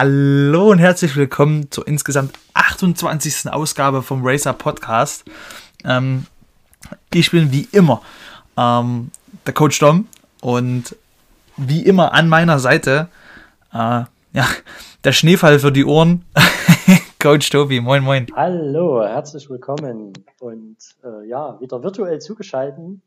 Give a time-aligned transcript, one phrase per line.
[0.00, 3.52] Hallo und herzlich willkommen zur insgesamt 28.
[3.52, 5.24] Ausgabe vom Racer Podcast.
[5.84, 6.26] Ähm,
[7.12, 8.00] ich bin wie immer
[8.56, 9.10] ähm,
[9.44, 10.06] der Coach Dom
[10.40, 10.94] und
[11.56, 13.08] wie immer an meiner Seite
[13.72, 14.46] äh, ja,
[15.02, 16.24] der Schneefall für die Ohren.
[17.20, 18.28] Coach Tobi, moin moin.
[18.36, 23.00] Hallo, herzlich willkommen und äh, ja, wieder virtuell zugeschaltet.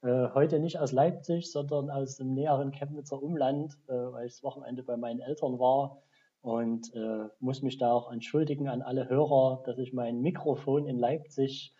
[0.00, 4.42] Äh, heute nicht aus Leipzig, sondern aus dem näheren Chemnitzer Umland, äh, weil ich das
[4.42, 5.98] Wochenende bei meinen Eltern war
[6.42, 10.98] und äh, muss mich da auch entschuldigen an alle Hörer, dass ich mein Mikrofon in
[10.98, 11.72] Leipzig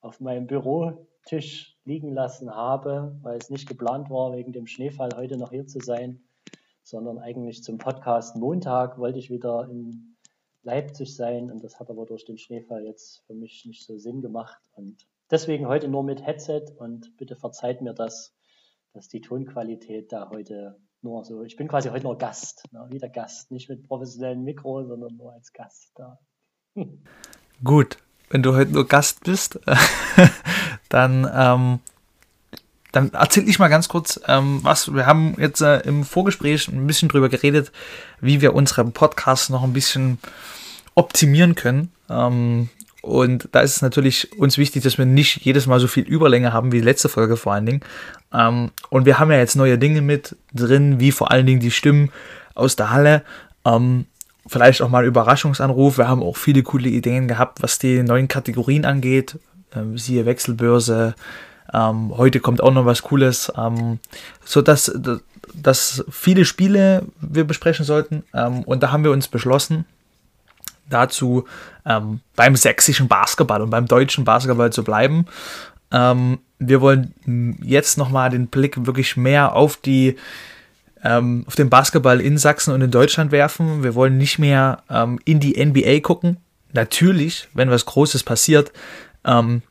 [0.00, 5.38] auf meinem Bürotisch liegen lassen habe, weil es nicht geplant war, wegen dem Schneefall heute
[5.38, 6.22] noch hier zu sein,
[6.82, 10.16] sondern eigentlich zum Podcast Montag wollte ich wieder in
[10.62, 14.20] Leipzig sein und das hat aber durch den Schneefall jetzt für mich nicht so Sinn
[14.20, 14.60] gemacht.
[14.74, 18.36] Und deswegen heute nur mit Headset und bitte verzeiht mir das,
[18.92, 22.86] dass die Tonqualität da heute nur so, ich bin quasi heute nur Gast, ne?
[22.90, 26.18] wieder Gast, nicht mit professionellem Mikro, sondern nur als Gast da.
[27.64, 27.98] Gut,
[28.28, 29.58] wenn du heute nur Gast bist,
[30.88, 31.80] dann, ähm,
[32.92, 36.86] dann erzähl ich mal ganz kurz, ähm, was wir haben jetzt äh, im Vorgespräch ein
[36.86, 37.72] bisschen drüber geredet,
[38.20, 40.18] wie wir unseren Podcast noch ein bisschen
[40.94, 41.92] optimieren können.
[42.08, 42.68] Ähm,
[43.02, 46.52] und da ist es natürlich uns wichtig, dass wir nicht jedes Mal so viel Überlänge
[46.52, 47.80] haben wie die letzte Folge vor allen Dingen.
[48.32, 51.70] Ähm, und wir haben ja jetzt neue Dinge mit drin, wie vor allen Dingen die
[51.70, 52.10] Stimmen
[52.54, 53.22] aus der Halle.
[53.64, 54.06] Ähm,
[54.46, 55.98] vielleicht auch mal Überraschungsanruf.
[55.98, 59.38] Wir haben auch viele coole Ideen gehabt, was die neuen Kategorien angeht.
[59.74, 61.14] Ähm, siehe Wechselbörse.
[61.72, 63.50] Ähm, heute kommt auch noch was Cooles.
[63.56, 63.98] Ähm,
[64.44, 64.92] so dass,
[65.54, 68.24] dass viele Spiele wir besprechen sollten.
[68.34, 69.86] Ähm, und da haben wir uns beschlossen,
[70.90, 71.46] dazu
[71.86, 75.26] ähm, beim sächsischen Basketball und beim deutschen Basketball zu bleiben.
[75.92, 77.14] Ähm, wir wollen
[77.62, 80.16] jetzt nochmal den Blick wirklich mehr auf die
[81.02, 83.82] ähm, auf den Basketball in Sachsen und in Deutschland werfen.
[83.82, 86.36] Wir wollen nicht mehr ähm, in die NBA gucken.
[86.72, 88.70] Natürlich, wenn was Großes passiert,
[89.24, 89.62] ähm,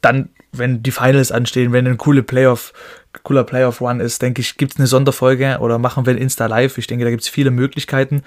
[0.00, 2.72] dann, wenn die Finals anstehen, wenn ein coole Playoff,
[3.22, 6.76] cooler Playoff-Run ist, denke ich, gibt es eine Sonderfolge oder machen wir ein Insta Live.
[6.76, 8.22] Ich denke, da gibt es viele Möglichkeiten.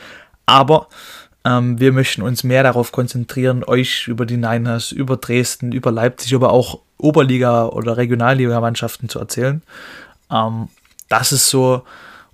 [0.46, 0.88] Aber
[1.46, 6.34] ähm, wir möchten uns mehr darauf konzentrieren, euch über die Niners, über Dresden, über Leipzig,
[6.34, 9.62] aber auch Oberliga- oder Regionalliga-Mannschaften zu erzählen.
[10.32, 10.70] Ähm,
[11.08, 11.84] das ist so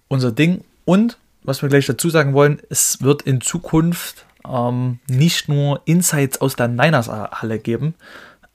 [0.07, 0.63] unser Ding.
[0.85, 6.39] Und was wir gleich dazu sagen wollen, es wird in Zukunft ähm, nicht nur Insights
[6.39, 7.95] aus der Niners-Halle geben.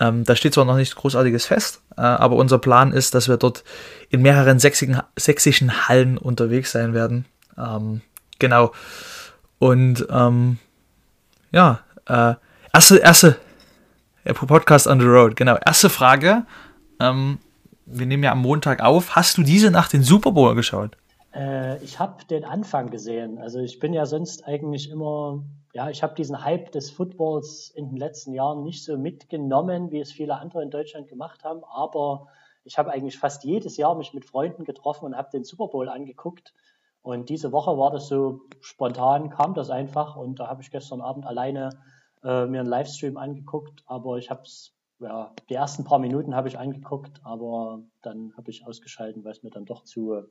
[0.01, 3.37] Ähm, da steht zwar noch nichts Großartiges fest, äh, aber unser Plan ist, dass wir
[3.37, 3.65] dort
[4.11, 7.27] in mehreren sächsischen, sächsischen Hallen unterwegs sein werden.
[7.59, 8.01] Ähm,
[8.39, 8.73] genau.
[9.59, 10.59] Und ähm,
[11.53, 12.35] ja, äh,
[12.73, 13.37] erste, erste
[14.35, 15.57] Podcast on the Road, genau.
[15.65, 16.45] Erste Frage.
[17.01, 17.39] Ähm,
[17.87, 19.15] wir nehmen ja am Montag auf.
[19.15, 20.97] Hast du diese Nacht den Super Bowl geschaut?
[21.35, 23.39] Äh, ich habe den Anfang gesehen.
[23.39, 27.91] Also ich bin ja sonst eigentlich immer, ja, ich habe diesen Hype des Footballs in
[27.91, 31.63] den letzten Jahren nicht so mitgenommen, wie es viele andere in Deutschland gemacht haben.
[31.65, 32.27] Aber
[32.65, 35.89] ich habe eigentlich fast jedes Jahr mich mit Freunden getroffen und habe den Super Bowl
[35.89, 36.53] angeguckt.
[37.07, 40.17] Und diese Woche war das so spontan, kam das einfach.
[40.17, 41.71] Und da habe ich gestern Abend alleine
[42.25, 46.49] äh, mir einen Livestream angeguckt, aber ich habe es, ja, die ersten paar Minuten habe
[46.49, 50.25] ich angeguckt, aber dann habe ich ausgeschalten, weil es mir dann doch zu,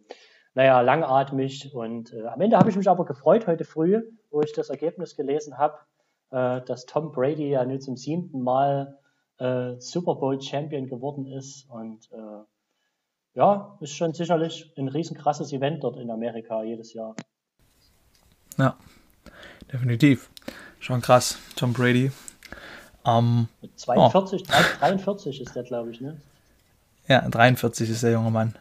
[0.53, 1.73] naja, langatmig.
[1.73, 5.15] Und äh, am Ende habe ich mich aber gefreut heute früh, wo ich das Ergebnis
[5.15, 5.77] gelesen habe,
[6.31, 8.99] äh, dass Tom Brady ja nun zum siebten Mal
[9.37, 11.69] äh, Super Bowl Champion geworden ist.
[11.69, 12.43] Und äh,
[13.35, 17.15] ja, ist schon sicherlich ein riesenkrasses Event dort in Amerika jedes Jahr.
[18.57, 18.75] Ja,
[19.71, 20.29] definitiv.
[20.79, 21.37] Schon krass.
[21.55, 22.11] Tom Brady.
[23.05, 24.53] Ähm, 42, oh.
[24.79, 26.17] 43 ist der, glaube ich, ne?
[27.07, 28.55] Ja, 43 ist der junge Mann.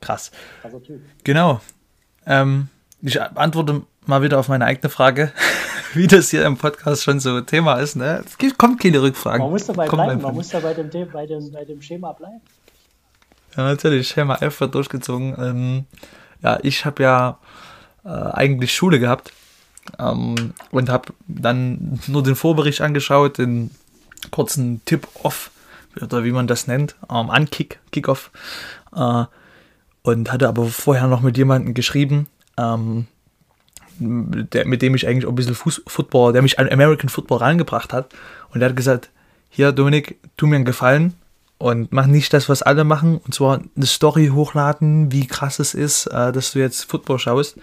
[0.00, 0.32] Krass.
[0.62, 1.00] Krasser Typ.
[1.22, 1.60] Genau.
[2.26, 2.68] Ähm,
[3.02, 5.32] ich antworte mal wieder auf meine eigene Frage,
[5.94, 7.94] wie das hier im Podcast schon so Thema ist.
[7.94, 8.24] Ne?
[8.26, 9.42] Es kommt keine Rückfragen.
[9.42, 12.12] Man muss dabei kommt bleiben, man muss da bei dem, bei, dem, bei dem Schema
[12.12, 12.40] bleiben.
[13.56, 14.08] Ja, natürlich.
[14.08, 15.34] Schema F wird durchgezogen.
[15.38, 15.84] Ähm,
[16.42, 17.38] ja, ich habe ja
[18.04, 19.32] äh, eigentlich Schule gehabt
[19.98, 23.70] ähm, und habe dann nur den Vorbericht angeschaut, den
[24.30, 25.50] kurzen Tip-Off
[26.00, 28.30] oder wie man das nennt, ähm, Ankick, Kick-Off.
[28.94, 29.24] Äh,
[30.02, 32.26] und hatte aber vorher noch mit jemandem geschrieben,
[32.58, 33.06] ähm,
[33.98, 37.38] der, mit dem ich eigentlich auch ein bisschen Fuß Football, der mich an American Football
[37.38, 38.12] reingebracht hat.
[38.52, 39.10] Und der hat gesagt,
[39.48, 41.14] hier Dominik, tu mir einen Gefallen,
[41.62, 45.74] und mach nicht das, was alle machen, und zwar eine Story hochladen, wie krass es
[45.74, 47.56] ist, äh, dass du jetzt Football schaust,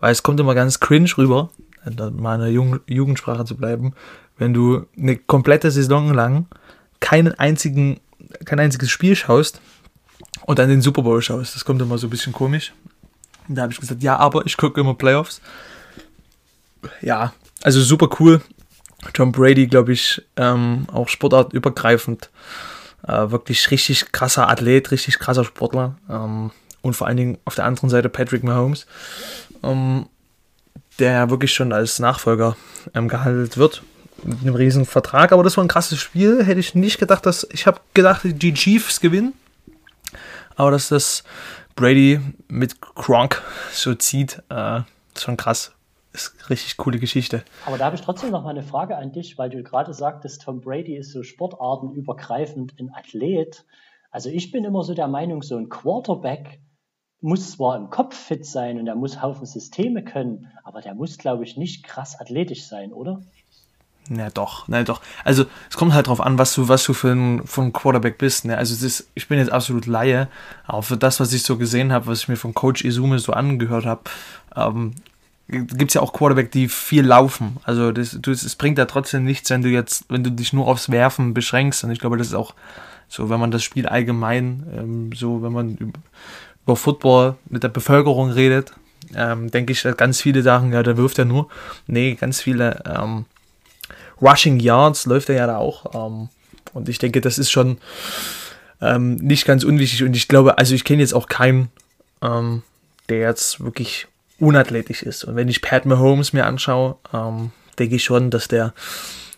[0.00, 1.48] weil es kommt immer ganz cringe rüber,
[2.12, 3.94] mal in der Jugend Jugendsprache zu bleiben,
[4.36, 6.46] wenn du eine komplette Saison lang
[7.00, 8.00] keinen einzigen,
[8.44, 9.62] kein einziges Spiel schaust
[10.44, 11.54] und dann den Super Bowl schaust.
[11.54, 12.74] Das kommt immer so ein bisschen komisch.
[13.48, 15.40] Und da habe ich gesagt, ja, aber ich gucke immer Playoffs.
[17.00, 18.42] ja, also super cool.
[19.14, 22.28] Tom Brady, glaube ich, ähm, auch sportartübergreifend.
[23.06, 25.96] Äh, wirklich richtig krasser Athlet, richtig krasser Sportler.
[26.08, 26.50] Ähm,
[26.82, 28.86] und vor allen Dingen auf der anderen Seite Patrick Mahomes,
[29.62, 30.06] ähm,
[30.98, 32.56] der wirklich schon als Nachfolger
[32.94, 33.82] ähm, gehandelt wird.
[34.24, 35.30] Mit einem riesen Vertrag.
[35.30, 36.44] Aber das war ein krasses Spiel.
[36.44, 37.46] Hätte ich nicht gedacht, dass.
[37.52, 39.32] Ich habe gedacht, die Chiefs gewinnen.
[40.56, 41.22] Aber dass das
[41.76, 43.40] Brady mit Gronk
[43.72, 44.80] so zieht, äh,
[45.14, 45.72] ist schon krass
[46.18, 47.42] ist eine richtig coole Geschichte.
[47.66, 50.42] Aber da habe ich trotzdem noch mal eine Frage an dich, weil du gerade sagtest,
[50.42, 53.64] Tom Brady ist so sportartenübergreifend ein Athlet.
[54.10, 56.60] Also ich bin immer so der Meinung, so ein Quarterback
[57.20, 61.18] muss zwar im Kopf fit sein und er muss Haufen Systeme können, aber der muss,
[61.18, 63.20] glaube ich, nicht krass athletisch sein, oder?
[64.08, 65.02] Na doch, na doch.
[65.22, 68.16] Also es kommt halt drauf an, was du, was du für ein, für ein Quarterback
[68.16, 68.46] bist.
[68.46, 68.56] Ne?
[68.56, 70.28] Also ist, ich bin jetzt absolut Laie,
[70.66, 73.32] aber für das, was ich so gesehen habe, was ich mir von Coach Izume so
[73.32, 74.02] angehört habe,
[74.56, 74.94] ähm,
[75.48, 77.56] gibt es ja auch Quarterback, die viel laufen.
[77.64, 80.66] Also das, das, das bringt ja trotzdem nichts, wenn du jetzt, wenn du dich nur
[80.66, 81.84] aufs Werfen beschränkst.
[81.84, 82.54] Und ich glaube, das ist auch
[83.08, 85.94] so, wenn man das Spiel allgemein, ähm, so wenn man
[86.64, 88.74] über Football mit der Bevölkerung redet,
[89.14, 91.48] ähm, denke ich, ganz viele sagen, ja, der wirft ja nur.
[91.86, 93.24] Nee, ganz viele ähm,
[94.20, 95.94] Rushing Yards läuft er ja da auch.
[95.94, 96.28] Ähm,
[96.74, 97.78] und ich denke, das ist schon
[98.82, 100.02] ähm, nicht ganz unwichtig.
[100.02, 101.70] Und ich glaube, also ich kenne jetzt auch keinen,
[102.20, 102.62] ähm,
[103.08, 105.24] der jetzt wirklich unathletisch ist.
[105.24, 108.72] Und wenn ich Pat Mahomes mir anschaue, ähm, denke ich schon, dass der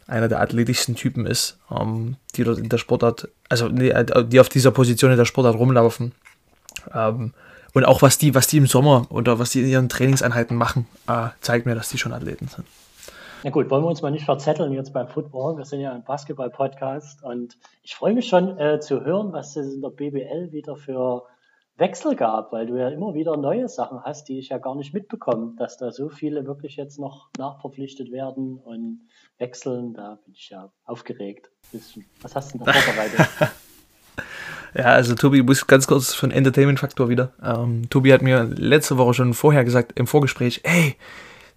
[0.06, 4.72] einer der athletischsten Typen ist, ähm, die dort in der Sportart, also die auf dieser
[4.72, 6.12] Position in der Sportart rumlaufen.
[6.92, 7.32] Ähm,
[7.72, 10.86] und auch was die, was die im Sommer oder was die in ihren Trainingseinheiten machen,
[11.08, 12.66] äh, zeigt mir, dass die schon Athleten sind.
[13.44, 15.56] Na gut, wollen wir uns mal nicht verzetteln jetzt beim Football.
[15.56, 19.72] Wir sind ja ein Basketball-Podcast und ich freue mich schon äh, zu hören, was es
[19.72, 21.22] in der BBL wieder für
[21.80, 24.92] Wechsel gab, weil du ja immer wieder neue Sachen hast, die ich ja gar nicht
[24.92, 29.94] mitbekomme, dass da so viele wirklich jetzt noch nachverpflichtet werden und wechseln.
[29.94, 31.50] Da bin ich ja aufgeregt.
[32.20, 33.26] Was hast du denn da vorbereitet?
[34.74, 37.32] ja, also Tobi, muss ganz kurz von Entertainment-Faktor wieder.
[37.42, 40.96] Ähm, Tobi hat mir letzte Woche schon vorher gesagt im Vorgespräch, ey,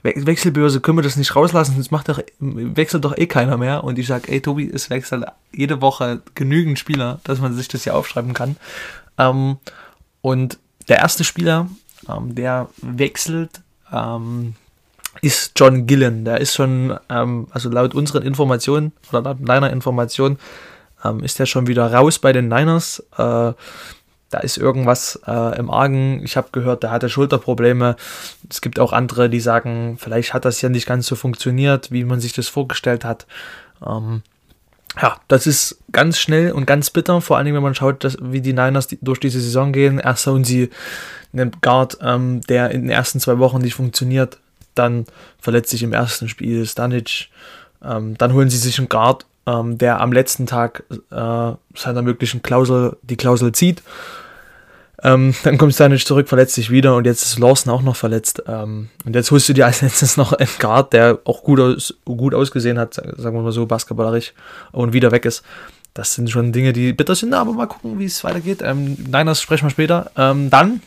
[0.03, 3.83] Wechselbörse, können wir das nicht rauslassen, sonst macht doch, wechselt doch eh keiner mehr.
[3.83, 7.83] Und ich sage, ey Tobi, es wechselt jede Woche genügend Spieler, dass man sich das
[7.83, 8.55] hier aufschreiben kann.
[9.17, 9.57] Ähm,
[10.23, 11.67] und der erste Spieler,
[12.07, 13.61] ähm, der wechselt,
[13.91, 14.55] ähm,
[15.21, 16.23] ist John Gillen.
[16.23, 20.39] Der ist schon, ähm, also laut unseren Informationen oder laut deiner Information,
[21.03, 22.99] ähm, ist der schon wieder raus bei den Niners.
[23.17, 23.51] Äh,
[24.29, 26.23] da ist irgendwas äh, im Argen.
[26.23, 27.97] Ich habe gehört, der hatte Schulterprobleme.
[28.49, 32.05] Es gibt auch andere, die sagen, vielleicht hat das ja nicht ganz so funktioniert, wie
[32.05, 33.27] man sich das vorgestellt hat.
[33.85, 34.23] Ähm,
[35.01, 38.41] ja, das ist ganz schnell und ganz bitter, vor allem wenn man schaut, dass, wie
[38.41, 39.99] die Niners die, durch diese Saison gehen.
[39.99, 40.69] Erst hauen sie
[41.33, 44.37] einen Guard, ähm, der in den ersten zwei Wochen nicht funktioniert,
[44.75, 45.05] dann
[45.39, 47.29] verletzt sich im ersten Spiel Stanic,
[47.83, 52.43] ähm, dann holen sie sich einen Guard, ähm, der am letzten Tag äh, seiner möglichen
[52.43, 53.81] Klausel die Klausel zieht
[55.03, 58.43] ähm, dann kommt Stanic zurück, verletzt sich wieder und jetzt ist Lawson auch noch verletzt.
[58.47, 61.93] Ähm, und jetzt holst du dir als letztes noch einen Guard, der auch gut, aus,
[62.05, 64.33] gut ausgesehen hat, sagen wir mal so, basketballerisch
[64.71, 65.43] und wieder weg ist.
[65.93, 68.61] Das sind schon Dinge, die bitter sind, aber mal gucken, wie es weitergeht.
[68.63, 70.09] Ähm, Niners sprechen wir später.
[70.17, 70.81] Ähm, dann,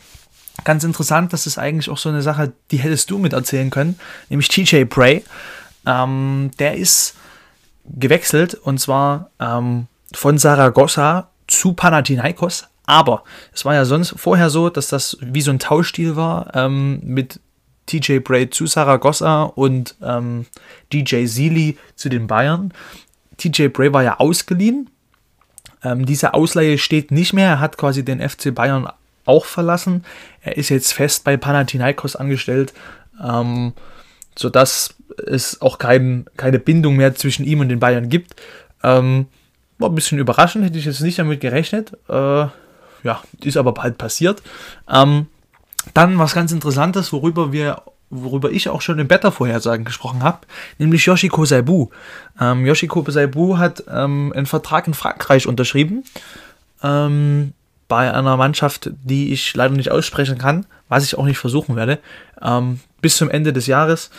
[0.63, 3.99] ganz interessant, das ist eigentlich auch so eine Sache, die hättest du mit erzählen können,
[4.29, 5.23] nämlich TJ Bray.
[5.85, 7.15] Ähm, der ist
[7.85, 14.69] gewechselt und zwar ähm, von Saragossa zu Panathinaikos aber es war ja sonst vorher so,
[14.69, 17.39] dass das wie so ein Tauschstil war ähm, mit
[17.85, 20.45] TJ Bray zu Saragossa und ähm,
[20.91, 22.73] DJ Sealy zu den Bayern.
[23.37, 24.89] TJ Bray war ja ausgeliehen.
[25.83, 27.49] Ähm, diese Ausleihe steht nicht mehr.
[27.49, 28.87] Er hat quasi den FC Bayern
[29.25, 30.05] auch verlassen.
[30.41, 32.73] Er ist jetzt fest bei Panathinaikos angestellt,
[33.23, 33.73] ähm,
[34.37, 38.35] sodass es auch kein, keine Bindung mehr zwischen ihm und den Bayern gibt.
[38.81, 39.27] Ähm,
[39.77, 41.91] war ein bisschen überraschend, hätte ich jetzt nicht damit gerechnet.
[42.07, 42.47] Äh,
[43.07, 44.43] ja, ist aber bald passiert.
[44.87, 45.27] Ähm,
[45.93, 50.39] dann was ganz Interessantes, worüber wir worüber ich auch schon im Beta-Vorhersagen gesprochen habe,
[50.77, 51.89] nämlich Yoshiko Saibu.
[52.39, 56.05] Ähm, Yoshiko Saibu hat ähm, einen Vertrag in Frankreich unterschrieben,
[56.83, 57.53] ähm,
[57.89, 61.99] bei einer Mannschaft, die ich leider nicht aussprechen kann, was ich auch nicht versuchen werde,
[62.41, 64.09] ähm, bis zum Ende des Jahres.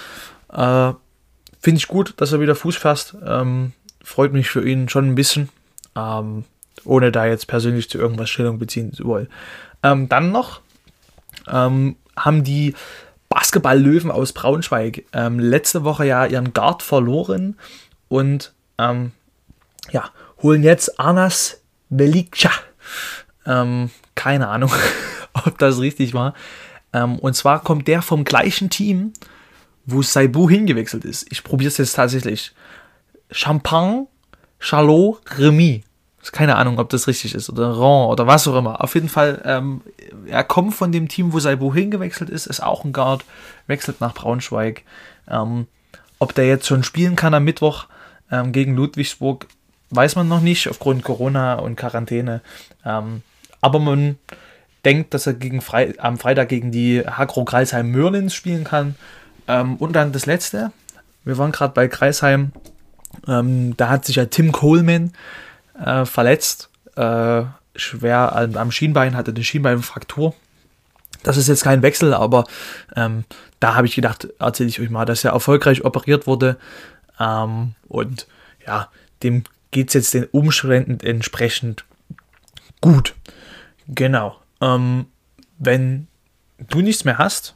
[0.52, 0.92] Äh,
[1.60, 3.16] Finde ich gut, dass er wieder Fuß fasst.
[3.26, 5.48] Ähm, freut mich für ihn schon ein bisschen.
[6.88, 9.28] Ohne da jetzt persönlich zu irgendwas Stellung beziehen zu wollen.
[9.82, 10.60] Ähm, dann noch
[11.46, 12.74] ähm, haben die
[13.28, 17.56] Basketball-Löwen aus Braunschweig ähm, letzte Woche ja ihren Guard verloren
[18.08, 19.12] und ähm,
[19.90, 20.10] ja,
[20.42, 22.50] holen jetzt Anas Velikca.
[23.46, 24.72] Ähm, keine Ahnung,
[25.32, 26.34] ob das richtig war.
[26.92, 29.12] Ähm, und zwar kommt der vom gleichen Team,
[29.84, 31.30] wo Saibu hingewechselt ist.
[31.30, 32.54] Ich probiere es jetzt tatsächlich.
[33.30, 34.06] Champagne,
[34.58, 35.84] Charlot, Remy.
[36.32, 37.50] Keine Ahnung, ob das richtig ist.
[37.50, 38.82] Oder Ron oder was auch immer.
[38.82, 39.80] Auf jeden Fall, ähm,
[40.26, 43.24] er kommt von dem Team, wo Saibu hingewechselt ist, ist auch ein Guard,
[43.66, 44.82] wechselt nach Braunschweig.
[45.28, 45.66] Ähm,
[46.18, 47.86] ob der jetzt schon spielen kann am Mittwoch
[48.30, 49.46] ähm, gegen Ludwigsburg,
[49.90, 52.40] weiß man noch nicht, aufgrund Corona und Quarantäne.
[52.84, 53.22] Ähm,
[53.60, 54.18] aber man
[54.84, 58.96] denkt, dass er gegen Fre am Freitag gegen die Hagro Kreisheim Mörlins spielen kann.
[59.46, 60.72] Ähm, und dann das letzte.
[61.24, 62.52] Wir waren gerade bei Kreisheim.
[63.26, 65.12] Ähm, da hat sich ja Tim Coleman
[65.82, 66.70] äh, verletzt.
[66.96, 67.44] Äh,
[67.74, 70.34] schwer am, am Schienbein, hatte eine Schienbeinfraktur.
[71.22, 72.44] Das ist jetzt kein Wechsel, aber
[72.94, 73.24] ähm,
[73.60, 76.56] da habe ich gedacht, erzähle ich euch mal, dass er erfolgreich operiert wurde.
[77.18, 78.26] Ähm, und
[78.66, 78.88] ja,
[79.22, 81.84] dem geht es jetzt den Umständen entsprechend
[82.80, 83.14] gut.
[83.88, 84.38] Genau.
[84.60, 85.06] Ähm,
[85.58, 86.06] wenn
[86.58, 87.54] du nichts mehr hast,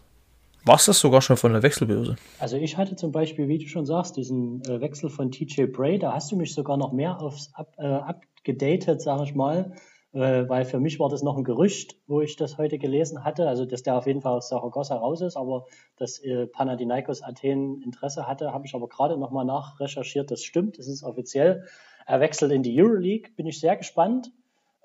[0.64, 2.16] war es das sogar schon von der Wechselbörse?
[2.38, 5.98] Also ich hatte zum Beispiel, wie du schon sagst, diesen äh, Wechsel von TJ Bray,
[5.98, 9.72] da hast du mich sogar noch mehr aufs up, äh, abgedatet, sage ich mal,
[10.12, 13.48] äh, weil für mich war das noch ein Gerücht, wo ich das heute gelesen hatte,
[13.48, 15.66] also dass der auf jeden Fall aus Saragossa raus ist, aber
[15.96, 20.86] dass äh, Panathinaikos Athen Interesse hatte, habe ich aber gerade nochmal nachrecherchiert, das stimmt, das
[20.86, 21.64] ist offiziell.
[22.06, 24.32] Er wechselt in die Euroleague, bin ich sehr gespannt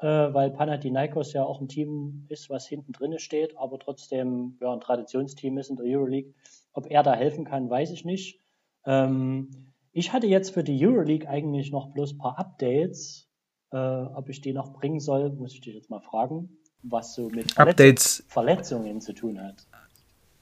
[0.06, 4.80] weil Panathinaikos ja auch ein Team ist, was hinten drin steht, aber trotzdem ja, ein
[4.80, 6.34] Traditionsteam ist in der Euroleague.
[6.74, 8.40] Ob er da helfen kann, weiß ich nicht.
[8.86, 9.50] Ähm,
[9.92, 13.28] ich hatte jetzt für die Euroleague eigentlich noch bloß ein paar Updates.
[13.72, 17.30] Äh, ob ich die noch bringen soll, muss ich dich jetzt mal fragen, was so
[17.30, 19.66] mit Verletz Verletzungen zu tun hat.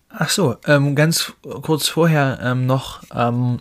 [0.09, 3.57] Ach so, ähm, ganz kurz vorher ähm, noch, ähm,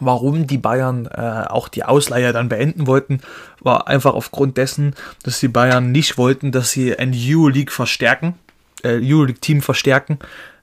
[0.00, 3.20] warum die Bayern äh, auch die Ausleihe dann beenden wollten,
[3.60, 8.34] war einfach aufgrund dessen, dass die Bayern nicht wollten, dass sie ein Euroleague verstärken,
[8.82, 10.18] äh, Euroleague-Team verstärken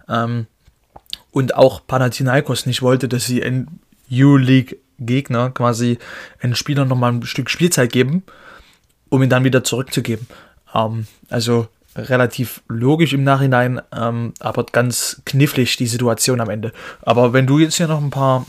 [0.08, 0.48] ähm,
[1.32, 3.80] und auch Panathinaikos nicht wollte, dass sie ein
[4.12, 5.98] Euroleague-Gegner quasi
[6.42, 8.24] einen Spieler nochmal ein Stück Spielzeit geben,
[9.10, 10.28] um ihn dann wieder zurückzugeben.
[10.74, 16.72] Ähm, also relativ logisch im Nachhinein, ähm, aber ganz knifflig die Situation am Ende.
[17.02, 18.46] Aber wenn du jetzt hier noch ein paar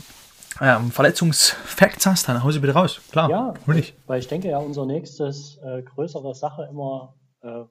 [0.61, 3.01] ähm, Verletzungsfacts hast, dann hau sie bitte raus.
[3.11, 3.95] Klar, ja, hol ich.
[4.07, 7.63] Weil ich denke ja, unser nächstes äh, größere Sache immer, äh,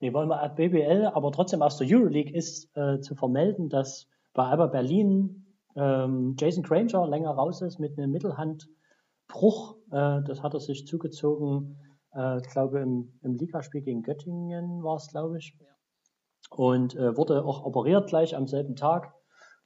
[0.00, 4.44] nee, wollen wir BBL, aber trotzdem aus der Euroleague ist äh, zu vermelden, dass bei
[4.44, 5.46] Alba Berlin
[5.76, 9.76] ähm, Jason Granger länger raus ist mit einem Mittelhandbruch.
[9.90, 11.78] Äh, das hat er sich zugezogen,
[12.14, 15.56] äh, ich glaube im, im Ligaspiel gegen Göttingen war es, glaube ich.
[16.50, 19.14] Und äh, wurde auch operiert gleich am selben Tag.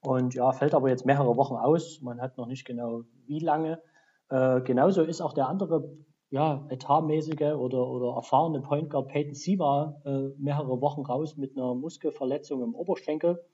[0.06, 2.00] Und ja, fällt aber jetzt mehrere Wochen aus.
[2.00, 3.82] Man hat noch nicht genau wie lange.
[4.28, 5.90] Äh, genauso ist auch der andere
[6.30, 11.74] ja, etatmäßige oder, oder erfahrene Point Guard Peyton Siva äh, mehrere Wochen raus mit einer
[11.74, 13.44] Muskelverletzung im Oberschenkel.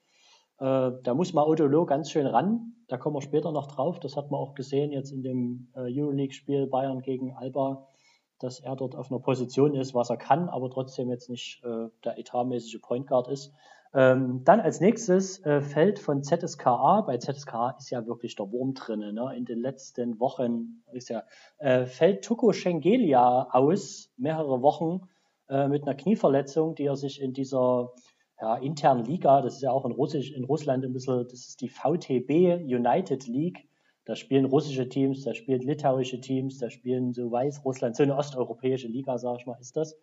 [0.59, 2.75] Äh, da muss mal Odolo ganz schön ran.
[2.87, 3.99] Da kommen wir später noch drauf.
[3.99, 7.89] Das hat man auch gesehen jetzt in dem äh, Euroleague-Spiel Bayern gegen Alba,
[8.41, 11.89] dass er dort auf einer Position ist, was er kann, aber trotzdem jetzt nicht äh,
[12.05, 13.55] der etatmäßige Point Guard ist.
[13.95, 18.73] Ähm, dann als nächstes äh, fällt von ZSKA, bei ZSKA ist ja wirklich der Wurm
[18.73, 19.35] drin, ne?
[19.37, 21.25] in den letzten Wochen ist ja,
[21.59, 25.09] äh, fällt Tuko Schengelia aus, mehrere Wochen
[25.51, 27.93] äh, mit einer Knieverletzung, die er sich in dieser
[28.41, 31.61] ja, internen Liga, das ist ja auch in, Russisch, in Russland ein bisschen, das ist
[31.61, 33.69] die VTB United League,
[34.07, 38.89] da spielen russische Teams, da spielen litauische Teams, da spielen so Weißrussland, so eine osteuropäische
[38.89, 39.99] Liga, sag ich mal, ist das.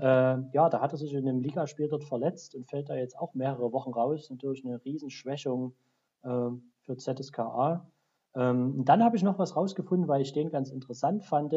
[0.00, 3.18] Äh, ja, da hat er sich in einem Ligaspiel dort verletzt und fällt da jetzt
[3.18, 4.30] auch mehrere Wochen raus.
[4.30, 5.74] Natürlich eine Riesenschwächung
[6.22, 6.50] äh,
[6.82, 7.90] für ZSKA.
[8.36, 11.52] Ähm, dann habe ich noch was rausgefunden, weil ich den ganz interessant fand.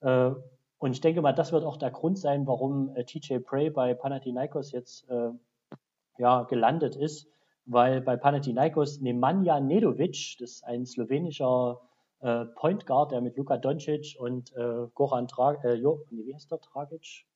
[0.00, 0.30] Äh,
[0.78, 3.92] und ich denke mal, das wird auch der Grund sein, warum äh, TJ Prey bei
[3.92, 5.30] Panathinaikos jetzt äh,
[6.18, 7.28] ja, gelandet ist.
[7.66, 11.80] Weil bei Panathinaikos Nemanja Nedovic, das ist ein slowenischer
[12.20, 14.52] äh, Point Guard, der mit Luka Doncic und
[14.94, 17.26] Goran Dragic, äh, jo, nee, wie heißt der Dragic?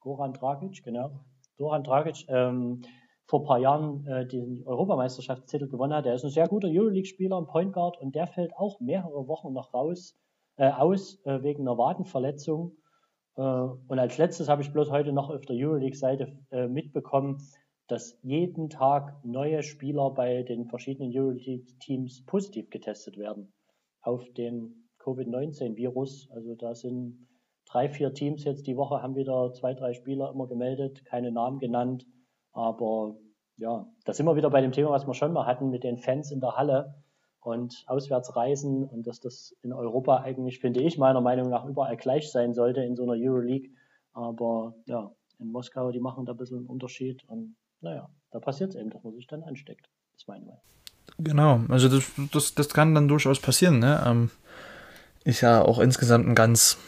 [0.00, 1.10] Goran Dragic, genau.
[1.56, 2.82] Goran Dragic ähm,
[3.26, 6.04] vor ein paar Jahren äh, den Europameisterschaftstitel gewonnen hat.
[6.04, 9.52] Der ist ein sehr guter Euroleague-Spieler, ein Point Guard und der fällt auch mehrere Wochen
[9.52, 10.18] noch raus,
[10.56, 12.76] äh, aus äh, wegen einer Wadenverletzung.
[13.36, 17.38] Äh, und als letztes habe ich bloß heute noch auf der Euroleague-Seite äh, mitbekommen,
[17.86, 23.52] dass jeden Tag neue Spieler bei den verschiedenen Euroleague-Teams positiv getestet werden
[24.00, 26.30] auf den Covid-19-Virus.
[26.32, 27.26] Also da sind
[27.70, 31.58] drei, vier Teams jetzt die Woche haben wieder zwei, drei Spieler immer gemeldet, keine Namen
[31.58, 32.06] genannt.
[32.52, 33.16] Aber
[33.56, 35.98] ja, da sind wir wieder bei dem Thema, was wir schon mal hatten mit den
[35.98, 36.94] Fans in der Halle
[37.40, 42.30] und Auswärtsreisen und dass das in Europa eigentlich, finde ich, meiner Meinung nach überall gleich
[42.30, 43.70] sein sollte in so einer Euroleague.
[44.12, 48.70] Aber ja, in Moskau, die machen da ein bisschen einen Unterschied und naja, da passiert
[48.70, 49.88] es eben, dass man sich dann ansteckt.
[50.12, 50.60] Das ist meine Meinung.
[51.18, 53.78] Genau, also das, das, das kann dann durchaus passieren.
[53.78, 54.02] Ne?
[54.06, 54.30] Ähm,
[55.24, 56.78] ist ja auch insgesamt ein ganz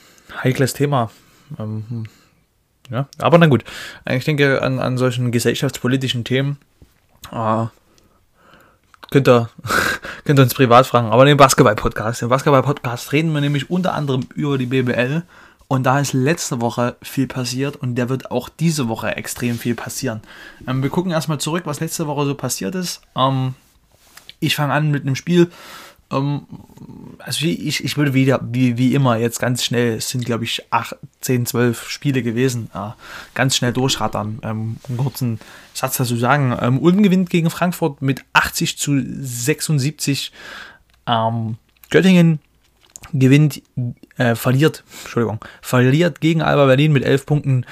[0.43, 1.11] heikles Thema.
[1.59, 2.07] Ähm,
[2.91, 3.65] ja, aber na gut,
[4.09, 6.59] ich denke an, an solchen gesellschaftspolitischen Themen
[7.31, 7.67] äh,
[9.11, 9.49] könnt, ihr,
[10.25, 11.09] könnt ihr uns privat fragen.
[11.09, 15.23] Aber im Basketball-Podcast, im Basketball-Podcast reden wir nämlich unter anderem über die BBL
[15.69, 19.75] und da ist letzte Woche viel passiert und der wird auch diese Woche extrem viel
[19.75, 20.21] passieren.
[20.67, 23.01] Ähm, wir gucken erstmal zurück, was letzte Woche so passiert ist.
[23.17, 23.55] Ähm,
[24.39, 25.51] ich fange an mit einem Spiel.
[26.13, 26.47] Ähm,
[27.19, 30.63] also ich, ich würde wieder, wie, wie immer, jetzt ganz schnell, es sind glaube ich
[30.71, 32.91] 8, 10, 12 Spiele gewesen, äh,
[33.35, 34.41] ganz schnell durchrattern.
[34.43, 35.41] Ähm, einen kurzen
[35.75, 36.57] Satz dazu sagen.
[36.61, 40.33] Ähm, Ulm gewinnt gegen Frankfurt mit 80 zu 76.
[41.07, 41.57] Ähm,
[41.91, 42.41] Göttingen
[43.13, 43.63] gewinnt,
[44.17, 47.67] äh, verliert, Entschuldigung, verliert gegen Alba Berlin mit 11 Punkten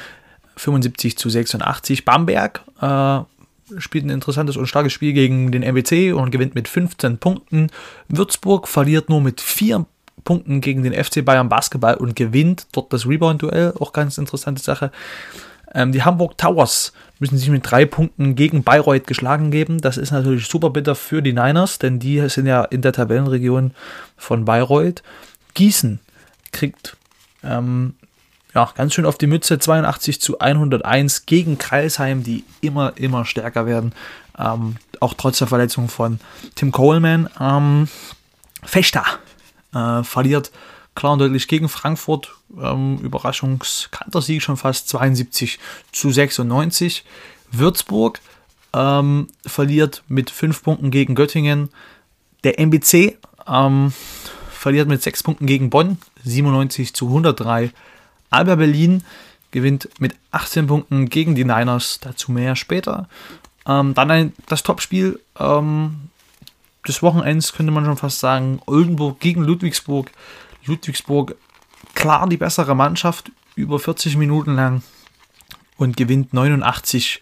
[0.57, 2.05] 75 zu 86.
[2.05, 3.21] Bamberg äh,
[3.79, 7.69] spielt ein interessantes und starkes Spiel gegen den MBC und gewinnt mit 15 Punkten.
[8.09, 9.87] Würzburg verliert nur mit 4
[10.25, 14.91] Punkten gegen den FC Bayern Basketball und gewinnt dort das Rebound-Duell, auch ganz interessante Sache.
[15.73, 19.81] Ähm, die Hamburg Towers müssen sich mit drei Punkten gegen Bayreuth geschlagen geben.
[19.81, 23.73] Das ist natürlich super bitter für die Niners, denn die sind ja in der Tabellenregion
[24.17, 25.03] von Bayreuth.
[25.55, 26.01] Gießen
[26.53, 26.97] kriegt
[27.43, 27.95] ähm,
[28.55, 33.67] ja, ganz schön auf die Mütze, 82 zu 101 gegen Kreisheim, die immer, immer stärker
[33.67, 33.93] werden.
[34.39, 36.21] Ähm, auch trotz der Verletzung von
[36.55, 37.29] Tim Coleman.
[37.39, 37.89] Ähm,
[38.63, 39.05] Fechter
[39.73, 40.51] äh, verliert
[40.95, 42.33] klar und deutlich gegen Frankfurt.
[42.61, 45.59] Ähm, Überraschungskanter-Sieg schon fast 72
[45.93, 47.05] zu 96.
[47.53, 48.21] Würzburg
[48.73, 51.71] ähm, verliert mit 5 Punkten gegen Göttingen.
[52.45, 53.17] Der MBC
[53.47, 53.93] ähm,
[54.51, 57.71] verliert mit 6 Punkten gegen Bonn, 97 zu 103.
[58.31, 59.03] Alba Berlin
[59.51, 63.09] gewinnt mit 18 Punkten gegen die Niners, dazu mehr später.
[63.67, 66.09] Ähm, dann ein, das Topspiel ähm,
[66.87, 70.11] des Wochenends könnte man schon fast sagen, Oldenburg gegen Ludwigsburg.
[70.65, 71.37] Ludwigsburg
[71.95, 74.83] klar die bessere Mannschaft, über 40 Minuten lang
[75.77, 77.21] und gewinnt 89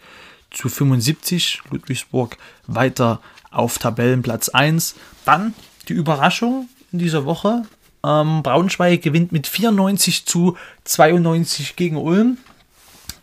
[0.51, 1.63] zu 75.
[1.71, 4.95] Ludwigsburg weiter auf Tabellenplatz 1.
[5.25, 5.55] Dann
[5.89, 7.63] die Überraschung, in dieser Woche.
[8.05, 12.39] Ähm, Braunschweig gewinnt mit 94 zu 92 gegen Ulm.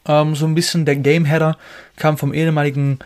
[0.05, 1.57] Ähm, so ein bisschen der Gameheader
[1.95, 2.99] kam vom ehemaligen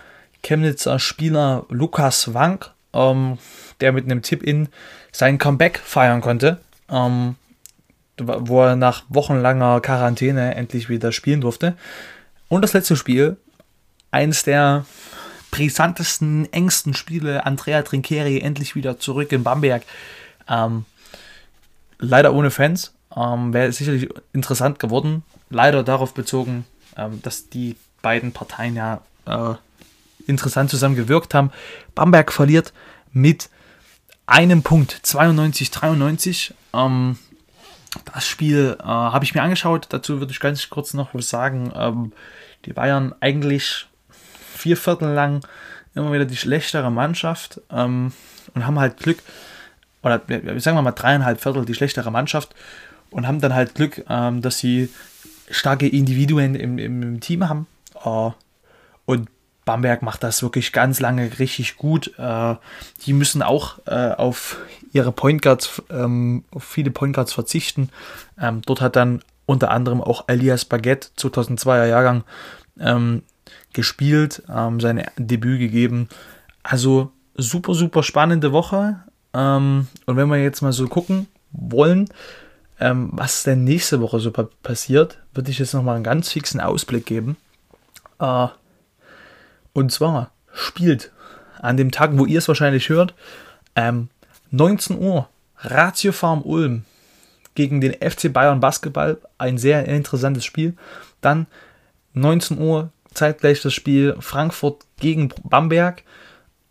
[0.44, 3.38] Chemnitzer Spieler Lukas Wank, ähm,
[3.82, 4.70] der mit einem Tip-In
[5.12, 7.36] sein Comeback feiern konnte, ähm,
[8.18, 11.76] wo er nach wochenlanger Quarantäne endlich wieder spielen durfte.
[12.48, 13.38] Und das letzte Spiel,
[14.12, 14.86] eines der
[15.52, 19.84] brisantesten, engsten Spiele, Andrea Trinkeri endlich wieder zurück in Bamberg
[20.48, 20.86] ähm,
[22.00, 22.94] leider ohne Fans.
[23.16, 25.24] Ähm, Wäre sicherlich interessant geworden.
[25.50, 26.66] Leider darauf bezogen,
[26.98, 29.56] ähm, dass die beiden Parteien ja äh,
[30.28, 31.52] interessant zusammen gewirkt haben.
[31.96, 32.74] Bamberg verliert
[33.12, 33.50] mit
[34.26, 36.54] einem Punkt, 92-93.
[36.74, 37.18] Ähm,
[38.14, 39.88] das Spiel äh, habe ich mir angeschaut.
[39.90, 41.72] Dazu würde ich ganz kurz noch was sagen.
[41.76, 42.12] Ähm,
[42.66, 43.88] die Bayern eigentlich
[44.56, 45.42] vier Viertel lang
[45.96, 48.14] immer wieder die schlechtere Mannschaft ähm,
[48.54, 49.20] und haben halt Glück,
[50.04, 50.22] oder
[50.60, 52.56] sagen wir mal dreieinhalb Viertel die schlechtere Mannschaft
[53.10, 54.90] und haben dann halt Glück, ähm, dass sie
[55.50, 57.68] starke Individuen im, im, im Team haben.
[58.04, 58.32] Äh,
[59.06, 59.30] und
[59.66, 62.14] Bamberg macht das wirklich ganz lange richtig gut.
[62.18, 62.56] Äh,
[63.06, 64.58] die müssen auch äh, auf
[64.94, 67.90] ihre Point Guards, ähm, auf viele Point Guards verzichten.
[68.40, 72.24] Ähm, dort hat dann unter anderem auch Elias Baguette, 2002er Jahrgang,
[72.80, 73.24] ähm,
[73.74, 76.10] gespielt, ähm, sein Debüt gegeben.
[76.64, 79.04] Also super, super spannende Woche.
[79.34, 82.10] Ähm, und wenn wir jetzt mal so gucken wollen,
[82.80, 87.06] ähm, was denn nächste Woche so passiert, würde ich jetzt nochmal einen ganz fixen Ausblick
[87.06, 87.38] geben.
[88.20, 88.48] Äh,
[89.74, 91.12] und zwar spielt
[91.62, 93.14] an dem Tag, wo ihr es wahrscheinlich hört,
[93.76, 94.10] ähm,
[94.52, 96.86] 19 Uhr Ratio Farm Ulm
[97.56, 99.20] gegen den FC Bayern Basketball.
[99.38, 100.76] Ein sehr interessantes Spiel.
[101.22, 101.48] Dann
[102.14, 106.04] 19 Uhr zeitgleich das Spiel Frankfurt gegen Bamberg.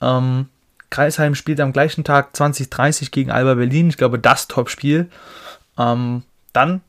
[0.00, 0.48] Ähm,
[0.90, 3.88] Kreisheim spielt am gleichen Tag 2030 gegen Alba Berlin.
[3.88, 5.08] Ich glaube, das Topspiel.
[5.78, 6.22] Ähm,
[6.52, 6.80] dann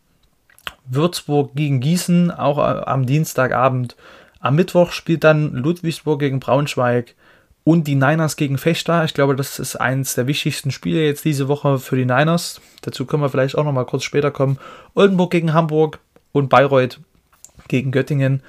[0.85, 3.95] Würzburg gegen Gießen, auch äh, am Dienstagabend.
[4.39, 7.15] Am Mittwoch spielt dann Ludwigsburg gegen Braunschweig
[7.63, 9.03] und die Niners gegen Fechter.
[9.03, 12.61] Ich glaube, das ist eines der wichtigsten Spiele jetzt diese Woche für die Niners.
[12.81, 14.57] Dazu können wir vielleicht auch noch mal kurz später kommen.
[14.95, 15.99] Oldenburg gegen Hamburg
[16.31, 16.99] und Bayreuth
[17.67, 18.41] gegen Göttingen.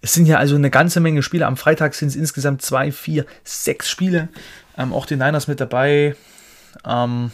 [0.00, 1.46] Es sind ja also eine ganze Menge Spiele.
[1.46, 4.28] Am Freitag sind es insgesamt zwei, vier, sechs Spiele.
[4.76, 6.16] Ähm, auch die Niners mit dabei.
[6.84, 7.30] Ähm,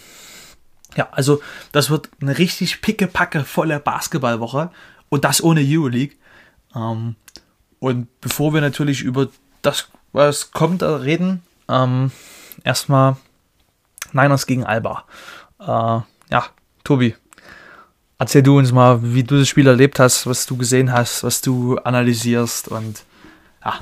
[0.96, 1.40] ja, also
[1.72, 4.70] das wird eine richtig pickepacke volle Basketballwoche
[5.08, 6.16] und das ohne Euroleague.
[6.74, 7.16] Ähm,
[7.78, 9.28] und bevor wir natürlich über
[9.62, 12.10] das, was kommt, reden, ähm,
[12.64, 13.16] erstmal
[14.12, 15.04] Niners gegen Alba.
[15.60, 15.64] Äh,
[16.30, 16.44] ja,
[16.84, 17.16] Tobi,
[18.18, 21.40] erzähl du uns mal, wie du das Spiel erlebt hast, was du gesehen hast, was
[21.40, 23.04] du analysierst und
[23.64, 23.74] ja,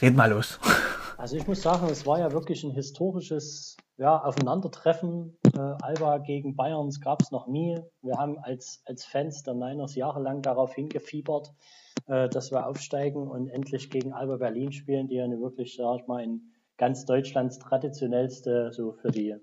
[0.00, 0.58] red mal los.
[1.20, 5.36] Also ich muss sagen, es war ja wirklich ein historisches ja, Aufeinandertreffen.
[5.54, 7.78] Äh, Alba gegen Bayern gab es noch nie.
[8.00, 11.52] Wir haben als, als Fans der Niners jahrelang darauf hingefiebert,
[12.06, 16.00] äh, dass wir aufsteigen und endlich gegen Alba Berlin spielen, die ja eine wirklich, sag
[16.00, 16.40] ich mal, in
[16.78, 19.36] ganz Deutschlands traditionellste, so für die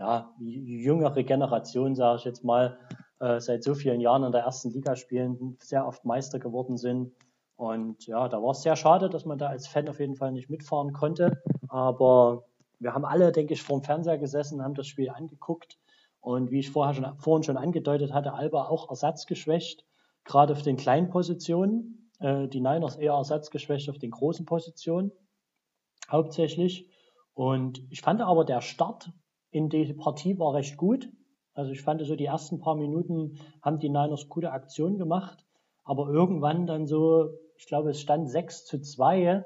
[0.00, 2.76] ja, jüngere Generation, sage ich jetzt mal,
[3.20, 7.12] äh, seit so vielen Jahren in der ersten Liga spielen, sehr oft Meister geworden sind.
[7.60, 10.32] Und ja, da war es sehr schade, dass man da als Fan auf jeden Fall
[10.32, 11.42] nicht mitfahren konnte.
[11.68, 12.44] Aber
[12.78, 15.78] wir haben alle, denke ich, vor dem Fernseher gesessen, haben das Spiel angeguckt.
[16.20, 19.84] Und wie ich vorher schon, vorhin schon angedeutet hatte, Alba auch ersatzgeschwächt,
[20.24, 22.10] gerade auf den kleinen Positionen.
[22.18, 25.12] Äh, die Niners eher ersatzgeschwächt auf den großen Positionen,
[26.10, 26.88] hauptsächlich.
[27.34, 29.12] Und ich fand aber, der Start
[29.50, 31.10] in die Partie war recht gut.
[31.52, 35.44] Also ich fand so die ersten paar Minuten haben die Niners gute Aktionen gemacht,
[35.84, 39.44] aber irgendwann dann so, ich glaube es stand 6 zu 2,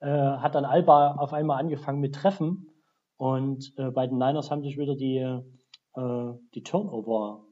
[0.00, 2.70] äh, hat dann Alba auf einmal angefangen mit Treffen
[3.16, 7.46] und äh, bei den Niners haben sich wieder die, äh, die Turnover,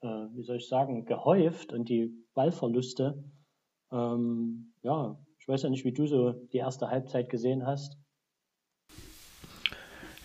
[0.00, 3.22] äh, wie soll ich sagen, gehäuft und die Ballverluste.
[3.92, 7.96] Ähm, ja, ich weiß ja nicht, wie du so die erste Halbzeit gesehen hast.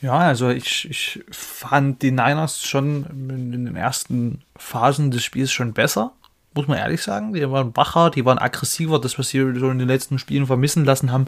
[0.02, 5.74] Ja, also ich, ich fand die Niners schon in den ersten Phasen des Spiels schon
[5.74, 6.14] besser,
[6.54, 7.34] muss man ehrlich sagen.
[7.34, 9.00] Die waren wacher, die waren aggressiver.
[9.00, 11.28] Das, was sie so in den letzten Spielen vermissen lassen haben,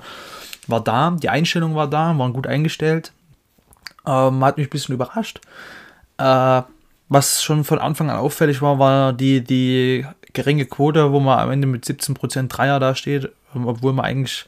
[0.67, 1.11] war da.
[1.11, 3.11] Die Einstellung war da, waren gut eingestellt.
[4.05, 5.41] Ähm, hat mich ein bisschen überrascht.
[6.17, 6.61] Äh,
[7.09, 11.51] was schon von Anfang an auffällig war, war die, die geringe Quote, wo man am
[11.51, 14.45] Ende mit 17% Dreier da steht, obwohl man eigentlich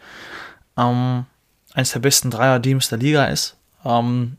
[0.77, 1.25] ähm,
[1.73, 3.55] eines der besten Dreier-Teams der Liga ist.
[3.83, 4.37] Ähm,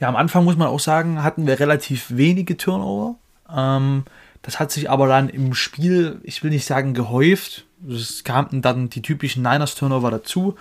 [0.00, 3.16] ja, am Anfang muss man auch sagen, hatten wir relativ wenige Turnover.
[3.54, 4.04] Ähm,
[4.42, 8.90] das hat sich aber dann im Spiel, ich will nicht sagen gehäuft, es kamen dann
[8.90, 10.56] die typischen Niners-Turnover dazu.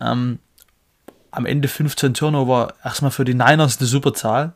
[0.00, 0.38] Ähm,
[1.30, 4.52] am Ende 15 Turnover, erstmal für die Niners eine super Zahl.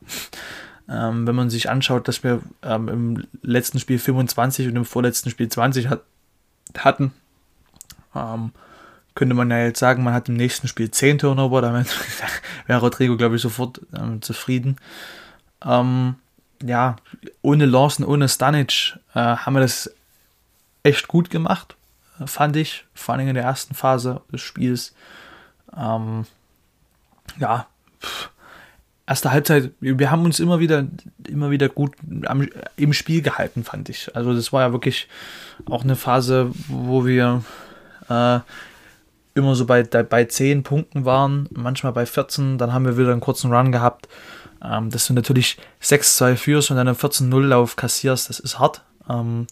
[0.89, 5.29] Ähm, wenn man sich anschaut, dass wir ähm, im letzten Spiel 25 und im vorletzten
[5.29, 6.01] Spiel 20 hat,
[6.77, 7.13] hatten.
[8.15, 8.51] Ähm,
[9.13, 11.87] könnte man ja jetzt sagen, man hat im nächsten Spiel 10 Turnover, damit
[12.67, 14.77] wäre Rodrigo, glaube ich, sofort ähm, zufrieden.
[15.63, 16.15] Ähm,
[16.63, 16.95] ja,
[17.41, 19.91] ohne Lawson, ohne Stanic äh, haben wir das
[20.83, 21.75] echt gut gemacht,
[22.25, 24.93] fand ich, vor allem in der ersten Phase des Spiels.
[25.75, 26.25] Ähm,
[27.37, 27.67] ja,
[29.07, 30.85] erste Halbzeit, wir haben uns immer wieder,
[31.27, 31.93] immer wieder gut
[32.25, 32.47] am,
[32.77, 34.15] im Spiel gehalten, fand ich.
[34.15, 35.07] Also das war ja wirklich
[35.65, 37.43] auch eine Phase, wo wir
[38.09, 38.39] äh,
[39.33, 43.21] immer so bei, bei 10 Punkten waren, manchmal bei 14, dann haben wir wieder einen
[43.21, 44.07] kurzen Run gehabt.
[44.63, 48.83] Ähm, dass du natürlich 6-2 führst und dann einen 14-0-Lauf kassierst, das ist hart.
[49.09, 49.47] Ähm,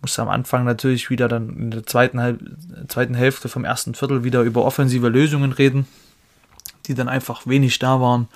[0.00, 2.40] musst am Anfang natürlich wieder dann in der zweiten, Halb
[2.88, 5.86] zweiten Hälfte vom ersten Viertel wieder über offensive Lösungen reden,
[6.86, 8.28] die dann einfach wenig da waren.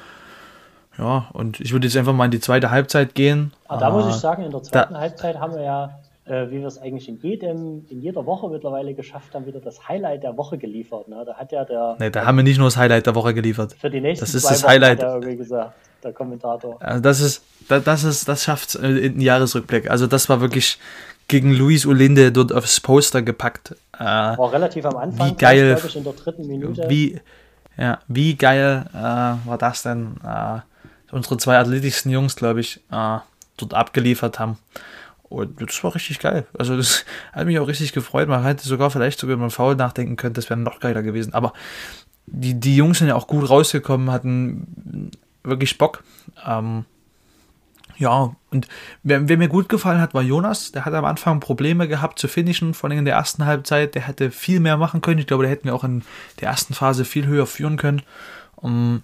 [0.98, 3.53] Ja, und ich würde jetzt einfach mal in die zweite Halbzeit gehen.
[3.66, 6.60] Aber da äh, muss ich sagen, in der zweiten Halbzeit haben wir ja äh, wie
[6.60, 10.37] wir es eigentlich in jedem, in jeder Woche mittlerweile geschafft haben, wieder das Highlight der
[10.37, 11.08] Woche geliefert.
[11.08, 11.22] Ne?
[11.26, 11.96] Da hat ja der.
[11.98, 13.74] Nee, da haben wir nicht nur das Highlight der Woche geliefert.
[13.78, 15.02] Für die nächsten das ist das Wochen Highlight.
[15.02, 16.80] hat er irgendwie gesagt, der Kommentator.
[16.80, 19.90] Also das ist, das ist, das schafft äh, in den Jahresrückblick.
[19.90, 20.78] Also das war wirklich
[21.28, 23.74] gegen Luis Olinde dort aufs Poster gepackt.
[23.98, 26.87] Äh, war relativ am Anfang, wie geil, ich, in der dritten Minute.
[26.88, 27.20] Wie,
[27.76, 30.16] ja, wie geil äh, war das denn?
[30.24, 30.60] Äh,
[31.12, 33.18] unsere zwei athletischsten Jungs, glaube ich, äh,
[33.56, 34.58] dort abgeliefert haben.
[35.34, 36.46] Und das war richtig geil.
[36.58, 38.28] Also das hat mich auch richtig gefreut.
[38.28, 41.34] Man hätte sogar vielleicht sogar einen Foul nachdenken können, das wäre noch geiler gewesen.
[41.34, 41.52] Aber
[42.26, 45.10] die, die Jungs sind ja auch gut rausgekommen, hatten
[45.42, 46.02] wirklich Bock.
[46.46, 46.84] Ähm,
[47.96, 48.66] ja, und
[49.02, 50.72] wer, wer, mir gut gefallen hat, war Jonas.
[50.72, 53.94] Der hat am Anfang Probleme gehabt zu finishen, vor allem in der ersten Halbzeit.
[53.94, 55.20] Der hätte viel mehr machen können.
[55.20, 56.02] Ich glaube, der hätten wir auch in
[56.40, 58.02] der ersten Phase viel höher führen können.
[58.56, 59.02] Um,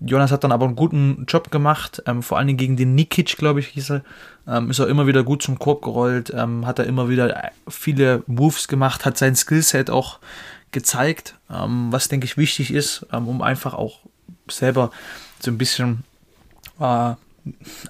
[0.00, 3.36] Jonas hat dann aber einen guten Job gemacht, ähm, vor allen Dingen gegen den Nikic,
[3.36, 4.04] glaube ich, hieß er.
[4.46, 8.22] Ähm, ist er immer wieder gut zum Korb gerollt, ähm, hat er immer wieder viele
[8.26, 10.18] Moves gemacht, hat sein Skillset auch
[10.72, 14.00] gezeigt, ähm, was denke ich wichtig ist, ähm, um einfach auch
[14.50, 14.90] selber
[15.40, 16.04] so ein bisschen
[16.80, 17.16] äh, an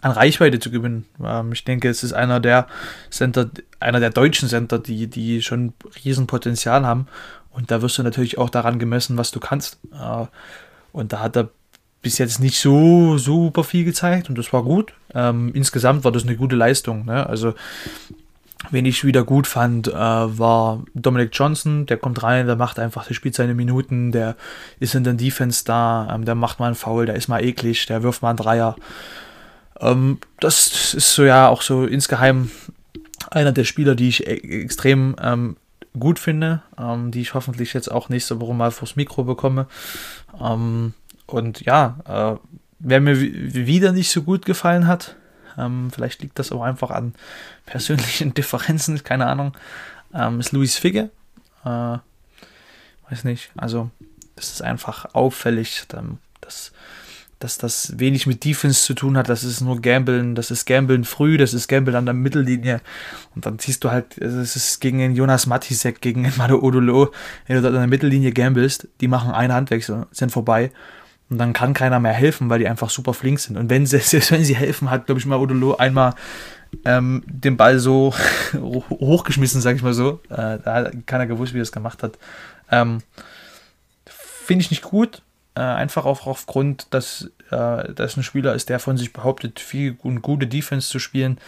[0.02, 1.06] Reichweite zu gewinnen.
[1.22, 2.66] Ähm, ich denke, es ist einer der
[3.10, 5.72] Center, einer der deutschen Center, die, die schon
[6.04, 7.06] Riesenpotenzial haben.
[7.50, 9.78] Und da wirst du natürlich auch daran gemessen, was du kannst.
[9.92, 10.26] Äh,
[10.92, 11.50] und da hat er
[12.08, 14.94] bis jetzt nicht so super viel gezeigt und das war gut.
[15.14, 17.04] Ähm, insgesamt war das eine gute Leistung.
[17.04, 17.26] Ne?
[17.26, 17.52] Also
[18.70, 21.86] Wen ich wieder gut fand, äh, war Dominic Johnson.
[21.86, 24.36] Der kommt rein, der macht einfach, der spielt seine Minuten, der
[24.80, 27.86] ist in der Defense da, ähm, der macht mal einen Foul, der ist mal eklig,
[27.86, 28.74] der wirft mal einen Dreier.
[29.80, 32.50] Ähm, das ist so ja auch so insgeheim
[33.30, 35.56] einer der Spieler, die ich e extrem ähm,
[35.98, 39.66] gut finde, ähm, die ich hoffentlich jetzt auch nächste Woche mal vors Mikro bekomme.
[40.42, 40.94] Ähm,
[41.28, 45.16] und ja, äh, wer mir wieder nicht so gut gefallen hat,
[45.56, 47.14] ähm, vielleicht liegt das auch einfach an
[47.66, 49.52] persönlichen Differenzen, keine Ahnung,
[50.14, 51.10] ähm, ist Luis Figge.
[51.64, 51.98] Äh,
[53.10, 53.90] weiß nicht, also
[54.36, 55.84] das ist einfach auffällig,
[56.40, 56.72] dass
[57.38, 61.04] dass das wenig mit Defense zu tun hat, das ist nur Gambeln, das ist Gambeln
[61.04, 62.80] früh, das ist Gambeln an der Mittellinie
[63.34, 67.12] und dann siehst du halt, es ist gegen den Jonas Matisek, gegen den Mado Odolo,
[67.46, 70.72] wenn du dort an der Mittellinie gambelst, die machen einen Handwechsel, sind vorbei
[71.30, 73.98] und dann kann keiner mehr helfen, weil die einfach super flink sind und wenn sie,
[74.00, 76.14] selbst wenn sie helfen, hat glaube ich mal Odolo einmal
[76.84, 78.14] ähm, den Ball so
[78.54, 82.18] hochgeschmissen, sag ich mal so, äh, da hat keiner gewusst, wie er das gemacht hat.
[82.70, 83.02] Ähm,
[84.04, 85.22] Finde ich nicht gut,
[85.54, 89.96] äh, einfach auch aufgrund, dass äh, das ein Spieler ist, der von sich behauptet, viel
[90.02, 91.38] und gute Defense zu spielen,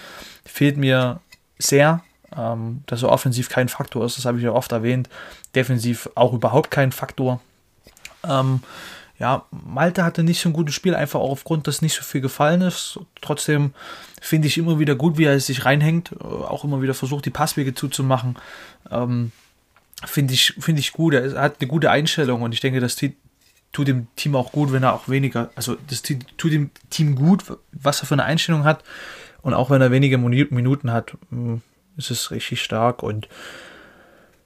[0.45, 1.21] fehlt mir
[1.59, 2.03] sehr.
[2.37, 5.09] Ähm, dass er offensiv kein Faktor ist, das habe ich ja oft erwähnt.
[5.57, 7.41] Defensiv auch überhaupt kein Faktor.
[8.29, 8.63] Ähm,
[9.21, 12.23] ja, Malte hatte nicht so ein gutes Spiel, einfach auch aufgrund, dass nicht so viel
[12.23, 12.99] gefallen ist.
[13.21, 13.75] Trotzdem
[14.21, 17.31] finde ich immer wieder gut, wie er sich reinhängt, äh, auch immer wieder versucht, die
[17.31, 18.37] Passwege zuzumachen.
[18.91, 19.31] Ähm,
[20.07, 21.13] finde ich, find ich gut.
[21.13, 24.83] Er hat eine gute Einstellung und ich denke, das tut dem Team auch gut, wenn
[24.83, 28.83] er auch weniger, also das tut dem Team gut, was er für eine Einstellung hat.
[29.43, 31.61] Und auch wenn er wenige Minuten hat, hm,
[31.99, 33.03] ist es richtig stark.
[33.03, 33.29] Und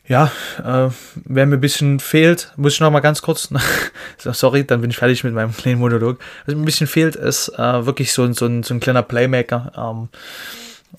[0.07, 0.91] ja, äh,
[1.25, 3.49] wer mir ein bisschen fehlt, muss ich noch mal ganz kurz,
[4.19, 6.19] sorry, dann bin ich fertig mit meinem kleinen Monolog.
[6.45, 9.73] Was mir ein bisschen fehlt, ist äh, wirklich so, so, ein, so ein kleiner Playmaker,
[9.77, 10.09] ähm,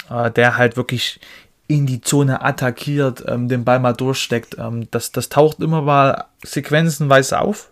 [0.10, 1.20] äh, der halt wirklich
[1.68, 4.58] in die Zone attackiert, ähm, den Ball mal durchsteckt.
[4.58, 7.72] Ähm, das, das taucht immer mal sequenzenweise auf,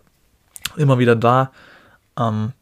[0.76, 1.50] immer wieder da.
[2.18, 2.52] Ähm,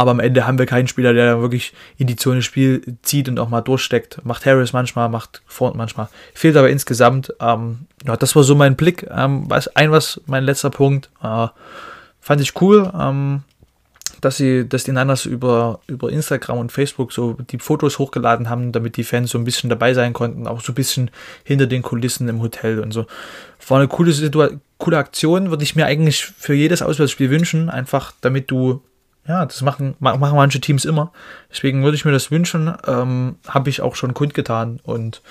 [0.00, 3.38] aber am Ende haben wir keinen Spieler, der wirklich in die Zone Spiel zieht und
[3.38, 4.24] auch mal durchsteckt.
[4.24, 6.08] Macht Harris manchmal, macht Ford manchmal.
[6.32, 7.34] Fehlt aber insgesamt.
[7.38, 9.06] Ähm, ja, das war so mein Blick.
[9.14, 11.10] Ähm, was, ein was, mein letzter Punkt.
[11.22, 11.48] Äh,
[12.18, 13.42] fand ich cool, ähm,
[14.22, 18.72] dass sie, dass die Niners über, über Instagram und Facebook so die Fotos hochgeladen haben,
[18.72, 21.10] damit die Fans so ein bisschen dabei sein konnten, auch so ein bisschen
[21.44, 23.04] hinter den Kulissen im Hotel und so.
[23.68, 28.14] War eine coole Situation, coole Aktion, würde ich mir eigentlich für jedes Auswärtsspiel wünschen, einfach
[28.22, 28.82] damit du,
[29.26, 31.12] ja, das machen, machen manche Teams immer.
[31.50, 35.22] Deswegen würde ich mir das wünschen, ähm, habe ich auch schon kundgetan und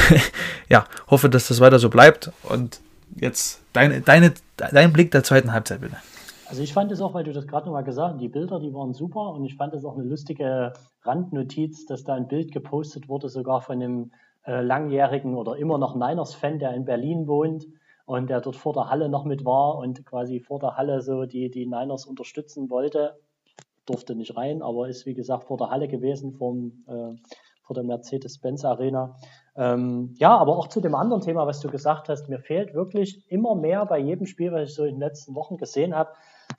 [0.68, 2.30] ja, hoffe, dass das weiter so bleibt.
[2.48, 2.80] Und
[3.16, 5.96] jetzt deine, deine, dein Blick der zweiten Halbzeit bitte.
[6.48, 8.72] Also ich fand es auch, weil du das gerade nochmal gesagt hast, die Bilder, die
[8.72, 13.08] waren super und ich fand es auch eine lustige Randnotiz, dass da ein Bild gepostet
[13.08, 14.12] wurde, sogar von einem
[14.46, 17.66] äh, langjährigen oder immer noch Niners-Fan, der in Berlin wohnt
[18.06, 21.26] und der dort vor der Halle noch mit war und quasi vor der Halle so
[21.26, 23.18] die, die Niners unterstützen wollte.
[23.84, 27.14] Durfte nicht rein, aber ist wie gesagt vor der Halle gewesen, vom, äh,
[27.62, 29.16] vor der Mercedes-Benz Arena.
[29.56, 33.24] Ähm, ja, aber auch zu dem anderen Thema, was du gesagt hast, mir fehlt wirklich
[33.28, 36.10] immer mehr bei jedem Spiel, was ich so in den letzten Wochen gesehen habe,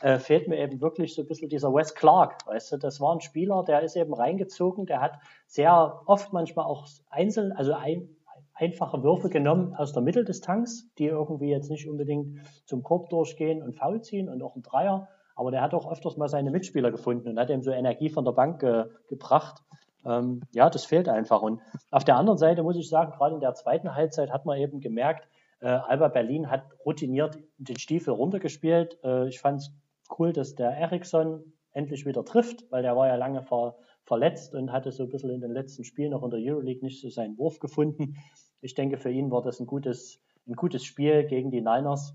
[0.02, 2.46] äh, fehlt mir eben wirklich so ein bisschen dieser Wes Clark.
[2.46, 6.66] Weißt du, das war ein Spieler, der ist eben reingezogen, der hat sehr oft manchmal
[6.66, 8.10] auch einzeln, also ein,
[8.58, 13.74] einfache Würfe genommen aus der Mitteldistanz, die irgendwie jetzt nicht unbedingt zum Korb durchgehen und
[13.74, 15.08] faul ziehen und auch ein Dreier.
[15.36, 18.26] Aber der hat auch öfters mal seine Mitspieler gefunden und hat ihm so Energie von
[18.26, 19.64] der Bank ge gebracht.
[20.06, 21.42] Ähm, ja, das fehlt einfach.
[21.42, 24.58] Und auf der anderen Seite muss ich sagen, gerade in der zweiten Halbzeit hat man
[24.58, 25.28] eben gemerkt,
[25.60, 28.98] äh, Alba Berlin hat routiniert den Stiefel runtergespielt.
[29.04, 29.72] Äh, ich fand es
[30.18, 31.44] cool, dass der Eriksson
[31.74, 35.32] endlich wieder trifft, weil der war ja lange ver verletzt und hatte so ein bisschen
[35.32, 38.16] in den letzten Spielen noch in der Euroleague nicht so seinen Wurf gefunden.
[38.62, 42.14] Ich denke, für ihn war das ein gutes, ein gutes Spiel gegen die Niners,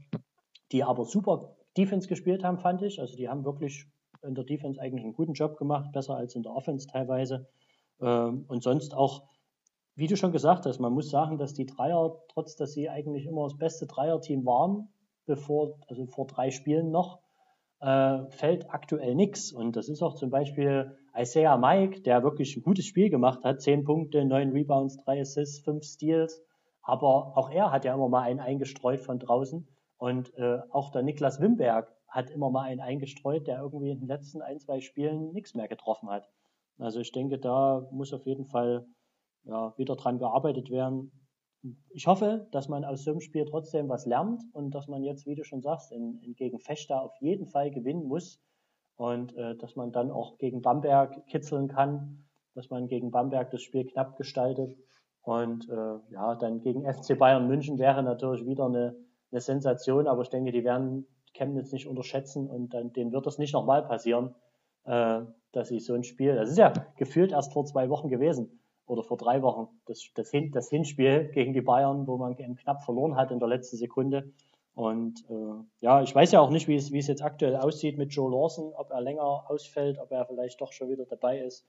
[0.73, 3.01] die aber super Defense gespielt haben, fand ich.
[3.01, 3.87] Also die haben wirklich
[4.23, 7.49] in der Defense eigentlich einen guten Job gemacht, besser als in der Offense teilweise.
[8.01, 9.25] Ähm, und sonst auch,
[9.95, 13.27] wie du schon gesagt hast, man muss sagen, dass die Dreier, trotz dass sie eigentlich
[13.27, 14.89] immer das beste Dreierteam waren,
[15.27, 17.21] bevor, also vor drei Spielen noch,
[17.83, 19.53] äh, fällt aktuell nichts.
[19.53, 23.61] Und das ist auch zum Beispiel Isaiah Mike, der wirklich ein gutes Spiel gemacht hat.
[23.61, 26.43] Zehn Punkte, neun Rebounds, drei Assists, fünf Steals.
[26.83, 29.69] Aber auch er hat ja immer mal einen eingestreut von draußen.
[29.99, 34.09] Und äh, auch der Niklas Wimberg hat immer mal einen eingestreut, der irgendwie in den
[34.09, 36.29] letzten ein, zwei Spielen nichts mehr getroffen hat.
[36.79, 38.87] Also ich denke, da muss auf jeden Fall
[39.45, 41.11] ja, wieder dran gearbeitet werden.
[41.91, 45.27] Ich hoffe, dass man aus so einem Spiel trotzdem was lernt und dass man jetzt,
[45.27, 48.41] wie du schon sagst, in, in gegen Fechter auf jeden Fall gewinnen muss
[48.97, 53.63] und äh, dass man dann auch gegen Bamberg kitzeln kann, dass man gegen Bamberg das
[53.63, 54.77] Spiel knapp gestaltet.
[55.23, 58.97] Und äh, ja, dann gegen FC Bayern München wäre natürlich wieder eine,
[59.31, 63.39] eine Sensation, aber ich denke, die werden Chemnitz nicht unterschätzen und dann denen wird das
[63.39, 64.35] nicht nochmal passieren,
[64.85, 65.21] äh,
[65.53, 69.03] dass sie so ein Spiel, das ist ja gefühlt erst vor zwei Wochen gewesen oder
[69.03, 73.17] vor drei Wochen, das, das, Hin, das Hinspiel gegen die Bayern, wo man knapp verloren
[73.17, 74.33] hat in der letzten Sekunde.
[74.75, 77.99] Und äh, ja, ich weiß ja auch nicht, wie es, wie es jetzt aktuell aussieht
[77.99, 81.67] mit Joe Lawson, ob er länger ausfällt, ob er vielleicht doch schon wieder dabei ist.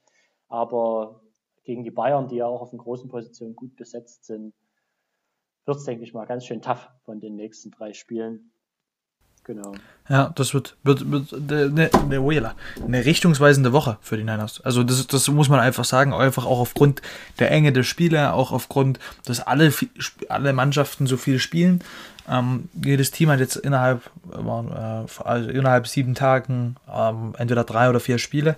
[0.48, 1.22] Aber
[1.64, 4.54] gegen die Bayern, die ja auch auf den großen Positionen gut besetzt sind,
[5.66, 8.53] wird es, denke ich mal, ganz schön tough von den nächsten drei Spielen.
[9.46, 9.74] Genau.
[10.10, 14.62] Ja, das wird, wird, wird eine, eine, eine richtungsweisende Woche für die Niners.
[14.62, 17.02] Also das, das muss man einfach sagen, einfach auch aufgrund
[17.40, 19.74] der Enge der Spiele, auch aufgrund, dass alle,
[20.30, 21.82] alle Mannschaften so viel spielen.
[22.30, 28.00] Ähm, jedes Team hat jetzt innerhalb, äh, also innerhalb sieben Tagen ähm, entweder drei oder
[28.00, 28.58] vier Spiele.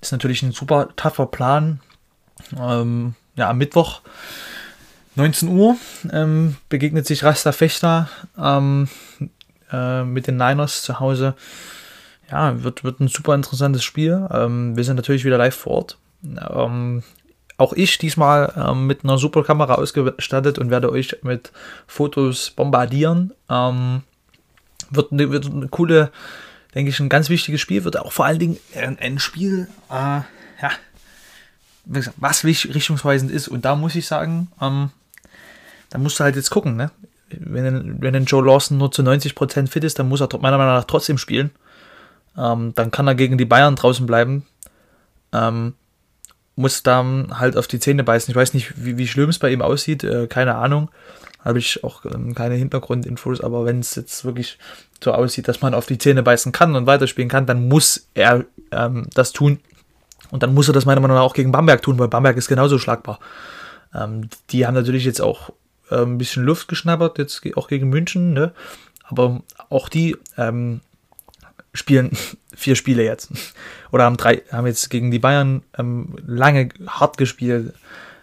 [0.00, 1.80] Ist natürlich ein super tougher Plan.
[2.56, 4.00] Ähm, ja, am Mittwoch
[5.16, 5.76] 19 Uhr
[6.12, 8.88] ähm, begegnet sich Rasta Fechter ähm,
[9.74, 11.34] äh, mit den Niners zu Hause.
[12.30, 14.26] Ja, wird, wird ein super interessantes Spiel.
[14.30, 15.98] Ähm, wir sind natürlich wieder live vor Ort.
[16.24, 17.02] Ähm,
[17.56, 21.52] auch ich diesmal ähm, mit einer super Kamera ausgestattet und werde euch mit
[21.86, 23.32] Fotos bombardieren.
[23.48, 24.02] Ähm,
[24.90, 26.10] wird, eine, wird eine coole,
[26.74, 27.84] denke ich, ein ganz wichtiges Spiel.
[27.84, 30.20] Wird auch vor allen Dingen ein, ein Spiel, äh,
[30.62, 30.70] ja,
[32.16, 33.48] was richtungsweisend ist.
[33.48, 34.90] Und da muss ich sagen, ähm,
[35.90, 36.90] da musst du halt jetzt gucken, ne?
[37.30, 40.74] Wenn, wenn ein Joe Lawson nur zu 90% fit ist, dann muss er meiner Meinung
[40.74, 41.50] nach trotzdem spielen.
[42.36, 44.44] Ähm, dann kann er gegen die Bayern draußen bleiben.
[45.32, 45.74] Ähm,
[46.56, 48.30] muss dann halt auf die Zähne beißen.
[48.30, 50.90] Ich weiß nicht, wie, wie schlimm es bei ihm aussieht, äh, keine Ahnung.
[51.44, 54.58] Habe ich auch ähm, keine Hintergrundinfos, aber wenn es jetzt wirklich
[55.02, 58.44] so aussieht, dass man auf die Zähne beißen kann und weiterspielen kann, dann muss er
[58.70, 59.60] ähm, das tun.
[60.30, 62.48] Und dann muss er das meiner Meinung nach auch gegen Bamberg tun, weil Bamberg ist
[62.48, 63.18] genauso schlagbar.
[63.94, 65.50] Ähm, die haben natürlich jetzt auch
[65.90, 68.52] äh, ein bisschen Luft geschnappert, jetzt auch gegen München, ne?
[69.04, 70.80] aber auch die ähm,
[71.72, 72.16] spielen
[72.54, 73.30] vier Spiele jetzt.
[73.90, 77.74] Oder haben drei, haben jetzt gegen die Bayern ähm, lange hart gespielt.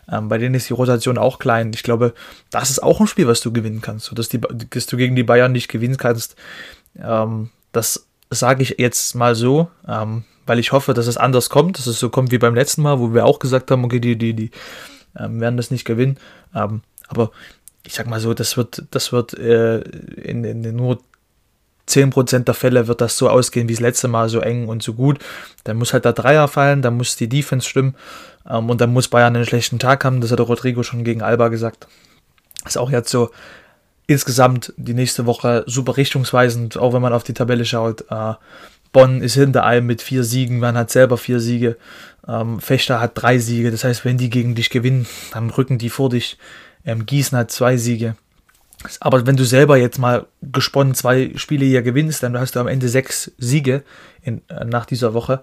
[0.09, 1.71] Ähm, bei denen ist die Rotation auch klein.
[1.73, 2.13] Ich glaube,
[2.49, 4.05] das ist auch ein Spiel, was du gewinnen kannst.
[4.05, 6.35] So, dass, die, dass du gegen die Bayern nicht gewinnen kannst.
[6.97, 11.77] Ähm, das sage ich jetzt mal so, ähm, weil ich hoffe, dass es anders kommt,
[11.77, 14.17] dass es so kommt wie beim letzten Mal, wo wir auch gesagt haben, okay, die,
[14.17, 14.51] die, die
[15.17, 16.17] ähm, werden das nicht gewinnen.
[16.55, 17.31] Ähm, aber
[17.85, 20.99] ich sag mal so, das wird, das wird äh, in, in nur
[21.87, 24.93] 10% der Fälle wird das so ausgehen wie das letzte Mal, so eng und so
[24.93, 25.19] gut.
[25.63, 27.95] Dann muss halt der Dreier fallen, dann muss die Defense stimmen
[28.49, 30.21] ähm, und dann muss Bayern einen schlechten Tag haben.
[30.21, 31.87] Das hat der Rodrigo schon gegen Alba gesagt.
[32.65, 33.31] Ist auch jetzt so
[34.07, 38.05] insgesamt die nächste Woche super richtungsweisend, auch wenn man auf die Tabelle schaut.
[38.09, 38.33] Äh,
[38.91, 41.77] Bonn ist hinter allem mit vier Siegen, man hat selber vier Siege.
[42.27, 45.89] Ähm, Fechter hat drei Siege, das heißt, wenn die gegen dich gewinnen, dann rücken die
[45.89, 46.37] vor dich.
[46.85, 48.15] Ähm, Gießen hat zwei Siege.
[48.99, 52.67] Aber wenn du selber jetzt mal gesponnen zwei Spiele hier gewinnst, dann hast du am
[52.67, 53.83] Ende sechs Siege
[54.23, 55.41] in, äh, nach dieser Woche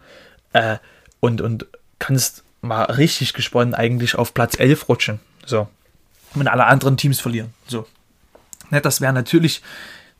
[0.53, 0.79] äh,
[1.21, 1.67] und, und
[1.99, 5.21] kannst mal richtig gesponnen eigentlich auf Platz 11 rutschen.
[5.47, 5.69] So.
[6.35, 7.55] Wenn alle anderen Teams verlieren.
[7.67, 7.87] So.
[8.71, 9.63] Ne, das wäre natürlich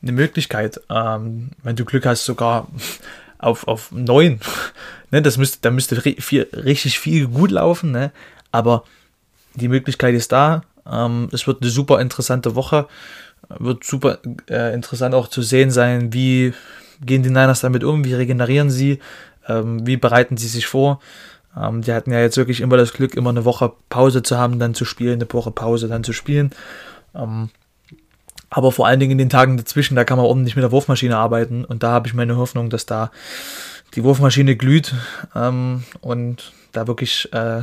[0.01, 2.69] eine Möglichkeit, ähm, wenn du Glück hast, sogar
[3.39, 4.41] auf, auf 9.
[5.11, 8.13] ne, das müsste, da müsste viel, richtig viel gut laufen, ne?
[8.53, 8.85] aber
[9.55, 10.63] die Möglichkeit ist da.
[10.91, 12.87] Ähm, es wird eine super interessante Woche.
[13.59, 14.19] Wird super
[14.51, 16.53] äh, interessant auch zu sehen sein, wie
[17.01, 18.99] gehen die Niners damit um, wie regenerieren sie,
[19.47, 21.01] ähm, wie bereiten sie sich vor.
[21.57, 24.59] Ähm, die hatten ja jetzt wirklich immer das Glück, immer eine Woche Pause zu haben,
[24.59, 26.51] dann zu spielen, eine Woche Pause, dann zu spielen.
[27.15, 27.51] Ähm,
[28.51, 31.17] aber vor allen Dingen in den Tagen dazwischen, da kann man ordentlich mit der Wurfmaschine
[31.17, 33.11] arbeiten und da habe ich meine Hoffnung, dass da
[33.95, 34.95] die Wurfmaschine glüht
[35.35, 37.63] ähm, und da wirklich äh,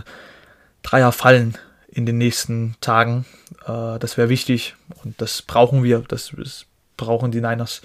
[0.84, 1.58] Dreier fallen
[1.96, 3.26] in den nächsten Tagen.
[3.66, 6.04] Äh, das wäre wichtig und das brauchen wir.
[6.08, 6.66] Das, das
[6.98, 7.82] brauchen die Niners.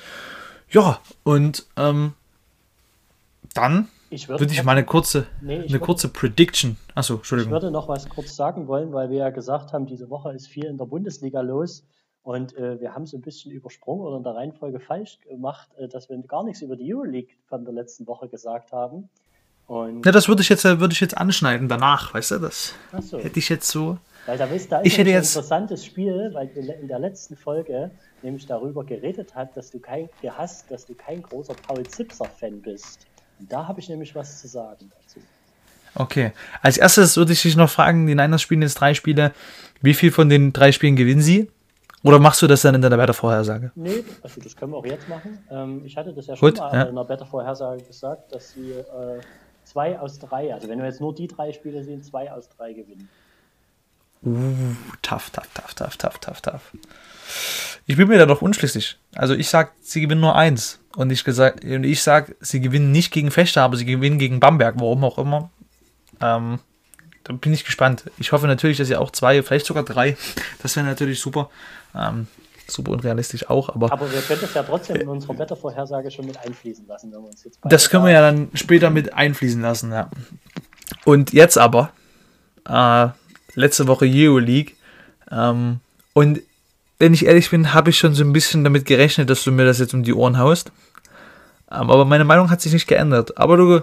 [0.69, 2.13] Ja, und ähm,
[3.55, 6.77] dann ich würde, würde ich mal eine kurze, nee, eine würde, kurze Prediction.
[6.95, 7.53] Achso, Entschuldigung.
[7.53, 10.49] Ich würde noch was kurz sagen wollen, weil wir ja gesagt haben, diese Woche ist
[10.49, 11.85] viel in der Bundesliga los.
[12.23, 15.89] Und äh, wir haben es ein bisschen übersprungen oder in der Reihenfolge falsch gemacht, äh,
[15.89, 19.09] dass wir gar nichts über die Euroleague von der letzten Woche gesagt haben.
[19.71, 22.75] Und ja, das würde ich jetzt, äh, würde ich jetzt anschneiden danach, weißt du, das
[23.03, 23.21] so.
[23.21, 23.99] hätte ich jetzt so.
[24.27, 27.37] Weil da, ist, da ist ich hätte jetzt ein interessantes Spiel, weil in der letzten
[27.37, 27.93] Folge
[28.23, 33.07] nämlich darüber geredet hat, dass du kein gehasst, dass du kein großer Paul Zipser-Fan bist.
[33.39, 35.21] Und da habe ich nämlich was zu sagen dazu.
[35.95, 36.33] Okay.
[36.63, 39.31] Als erstes würde ich dich noch fragen, die Niners spielen jetzt drei Spiele.
[39.83, 41.49] Wie viel von den drei Spielen gewinnen sie?
[42.03, 43.71] Oder machst du das dann in deiner Wettervorhersage?
[43.77, 45.39] Nee, also das können wir auch jetzt machen.
[45.49, 46.83] Ähm, ich hatte das ja schon Gut, mal ja.
[46.85, 49.21] in der Wettervorhersage gesagt, dass sie äh,
[49.71, 52.73] zwei aus drei, also wenn wir jetzt nur die drei Spiele sehen, zwei aus drei
[52.73, 53.09] gewinnen.
[54.23, 56.73] Uh, tough, tough, tough, tough, tough, tough, tough.
[57.87, 58.99] Ich bin mir da doch unschlüssig.
[59.15, 60.79] Also ich sag, sie gewinnen nur eins.
[60.97, 64.75] Und ich, gesagt, ich sag, sie gewinnen nicht gegen Fechter, aber sie gewinnen gegen Bamberg,
[64.79, 65.51] warum auch immer.
[66.21, 66.59] Ähm,
[67.25, 68.11] da bin ich gespannt.
[68.19, 70.17] Ich hoffe natürlich, dass ihr auch zwei, vielleicht sogar drei.
[70.63, 71.49] Das wäre natürlich super.
[71.95, 72.27] Ähm,
[72.73, 73.93] super unrealistisch auch, aber.
[73.93, 77.29] Aber wir können das ja trotzdem in unserer Wettervorhersage schon mit einfließen lassen, wenn wir
[77.29, 80.11] uns jetzt Das können wir ja dann später mit einfließen lassen, ja.
[81.05, 81.93] Und jetzt aber,
[82.69, 83.09] äh,
[83.55, 84.75] letzte Woche Euroleague.
[85.31, 85.81] Ähm,
[86.13, 86.41] und
[86.99, 89.65] wenn ich ehrlich bin, habe ich schon so ein bisschen damit gerechnet, dass du mir
[89.65, 90.73] das jetzt um die Ohren haust.
[91.71, 93.39] Ähm, aber meine Meinung hat sich nicht geändert.
[93.39, 93.81] Aber du,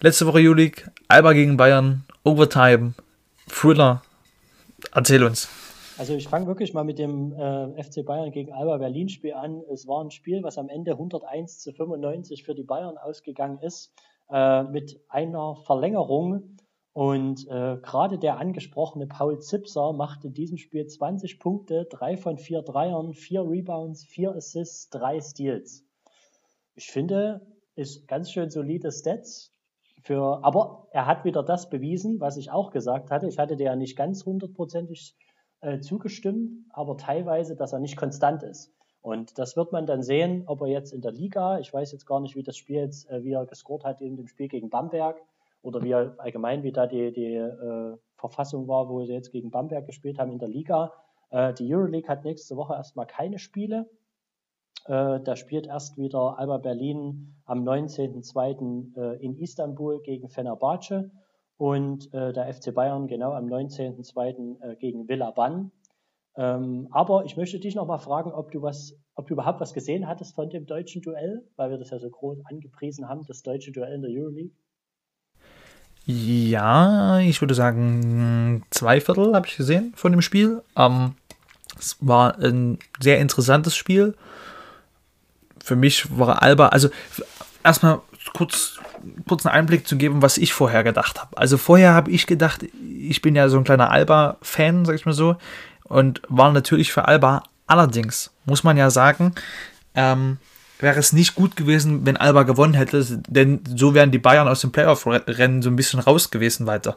[0.00, 2.94] letzte Woche Euroleague, Alba gegen Bayern, Overtime,
[3.48, 4.02] Thriller.
[4.94, 5.48] Erzähl uns.
[6.02, 9.62] Also ich fange wirklich mal mit dem äh, FC Bayern gegen Alba Berlin Spiel an.
[9.70, 13.94] Es war ein Spiel, was am Ende 101 zu 95 für die Bayern ausgegangen ist,
[14.28, 16.56] äh, mit einer Verlängerung.
[16.92, 22.36] Und äh, gerade der angesprochene Paul Zipser machte in diesem Spiel 20 Punkte, drei von
[22.36, 25.86] vier Dreiern, vier Rebounds, vier Assists, drei Steals.
[26.74, 27.46] Ich finde,
[27.76, 29.54] ist ganz schön solide Stats.
[30.02, 33.28] Für, aber er hat wieder das bewiesen, was ich auch gesagt hatte.
[33.28, 35.14] Ich hatte dir ja nicht ganz hundertprozentig
[35.62, 38.72] äh, zugestimmt, aber teilweise, dass er nicht konstant ist.
[39.00, 42.06] Und das wird man dann sehen, ob er jetzt in der Liga, ich weiß jetzt
[42.06, 44.70] gar nicht, wie das Spiel jetzt, äh, wie er gescored hat in dem Spiel gegen
[44.70, 45.20] Bamberg
[45.62, 49.50] oder wie er allgemein, wie da die, die äh, Verfassung war, wo sie jetzt gegen
[49.50, 50.92] Bamberg gespielt haben in der Liga.
[51.30, 53.88] Äh, die Euroleague hat nächste Woche erstmal keine Spiele.
[54.84, 58.96] Da spielt erst wieder Alba Berlin am 19.02.
[58.96, 61.12] Äh, in Istanbul gegen Fenerbahce
[61.56, 64.60] und äh, der FC Bayern genau am 19.02.
[64.60, 65.70] Äh, gegen Villaban.
[66.34, 69.74] Ähm, aber ich möchte dich noch mal fragen, ob du was, ob du überhaupt was
[69.74, 73.42] gesehen hattest von dem deutschen Duell, weil wir das ja so groß angepriesen haben, das
[73.42, 74.52] deutsche Duell in der Euroleague.
[76.04, 80.62] Ja, ich würde sagen, zwei Viertel habe ich gesehen von dem Spiel.
[80.76, 81.14] Ähm,
[81.78, 84.16] es war ein sehr interessantes Spiel.
[85.62, 86.88] Für mich war Alba, also
[87.62, 88.00] erstmal
[88.32, 88.78] kurz
[89.28, 91.36] kurzen Einblick zu geben, was ich vorher gedacht habe.
[91.36, 92.64] Also vorher habe ich gedacht,
[92.98, 95.36] ich bin ja so ein kleiner Alba-Fan, sag ich mal so,
[95.84, 97.42] und war natürlich für Alba.
[97.66, 99.34] Allerdings muss man ja sagen,
[99.94, 100.38] ähm,
[100.78, 104.60] wäre es nicht gut gewesen, wenn Alba gewonnen hätte, denn so wären die Bayern aus
[104.60, 106.96] dem Playoff-Rennen so ein bisschen raus gewesen weiter.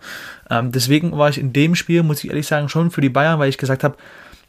[0.49, 3.39] Ähm, deswegen war ich in dem Spiel, muss ich ehrlich sagen, schon für die Bayern,
[3.39, 3.95] weil ich gesagt habe,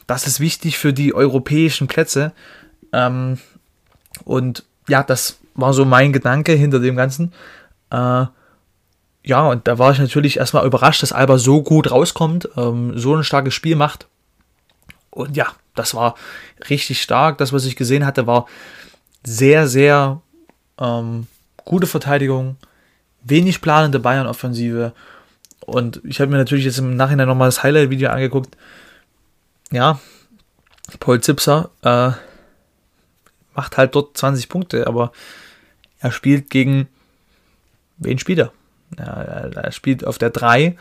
[0.07, 2.33] das ist wichtig für die europäischen Plätze.
[2.93, 3.39] Ähm,
[4.25, 7.33] und ja, das war so mein Gedanke hinter dem Ganzen.
[7.91, 8.27] Äh,
[9.25, 13.17] ja, und da war ich natürlich erstmal überrascht, dass Alba so gut rauskommt, ähm, so
[13.17, 14.07] ein starkes Spiel macht.
[15.11, 16.15] Und ja, das war
[16.71, 17.39] richtig stark.
[17.39, 18.47] Das, was ich gesehen hatte, war
[19.25, 20.21] sehr, sehr
[20.79, 21.27] ähm,
[21.65, 22.57] gute Verteidigung,
[23.25, 24.93] wenig planende Bayern-Offensive.
[25.61, 28.57] Und ich habe mir natürlich jetzt im Nachhinein nochmal das Highlight-Video angeguckt.
[29.73, 29.99] Ja,
[31.01, 32.13] Paul Zipser äh,
[33.55, 35.11] macht halt dort 20 Punkte, aber
[36.07, 36.87] er spielt gegen.
[37.99, 38.53] Wen spielt er?
[38.97, 39.51] er?
[39.57, 40.77] Er spielt auf der 3.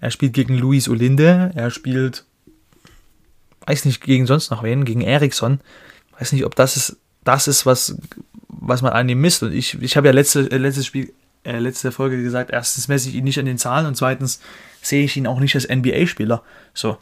[0.00, 1.52] Er spielt gegen Luis Olinde.
[1.54, 2.24] Er spielt.
[3.66, 4.84] Weiß nicht, gegen sonst noch wen.
[4.84, 5.60] Gegen Eriksson.
[6.18, 7.96] Weiß nicht, ob das ist, das ist was,
[8.48, 9.44] was man an ihm misst.
[9.44, 11.12] Und ich, ich habe ja letzte, äh, letztes Spiel,
[11.44, 14.40] äh, letzte Folge gesagt, erstens messe ich ihn nicht an den Zahlen und zweitens
[14.82, 16.42] sehe ich ihn auch nicht als NBA-Spieler.
[16.74, 16.98] So.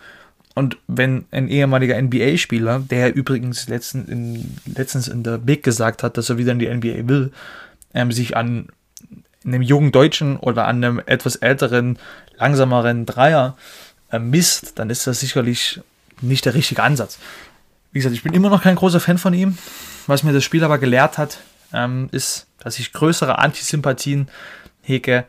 [0.54, 6.16] Und wenn ein ehemaliger NBA-Spieler, der übrigens letzten, in, letztens in der Big gesagt hat,
[6.16, 7.32] dass er wieder in die NBA will,
[7.94, 8.68] ähm, sich an
[9.44, 11.98] einem jungen Deutschen oder an einem etwas älteren,
[12.36, 13.56] langsameren Dreier
[14.10, 15.80] äh, misst, dann ist das sicherlich
[16.20, 17.18] nicht der richtige Ansatz.
[17.90, 19.58] Wie gesagt, ich bin immer noch kein großer Fan von ihm.
[20.06, 21.38] Was mir das Spiel aber gelehrt hat,
[21.72, 24.28] ähm, ist, dass ich größere Antisympathien
[24.82, 25.24] hege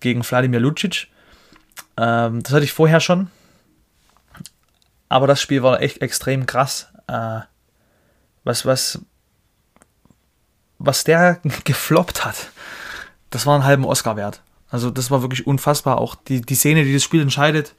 [0.00, 1.08] gegen Wladimir Lucic.
[1.96, 3.28] Ähm, das hatte ich vorher schon,
[5.12, 6.88] aber das Spiel war echt extrem krass.
[7.06, 7.40] Äh,
[8.44, 9.00] was, was,
[10.78, 12.50] was der gefloppt hat,
[13.30, 14.42] das war einen halben Oscar wert.
[14.70, 15.98] Also das war wirklich unfassbar.
[15.98, 17.74] Auch die, die Szene, die das Spiel entscheidet,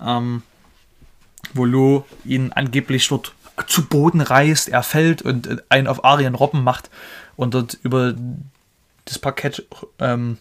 [0.00, 0.44] ähm,
[1.54, 3.34] wo Lo ihn angeblich dort
[3.66, 6.88] zu Boden reißt, er fällt und einen auf Arien Robben macht
[7.34, 8.14] und dort über
[9.06, 9.66] das Parkett
[9.98, 10.38] ähm,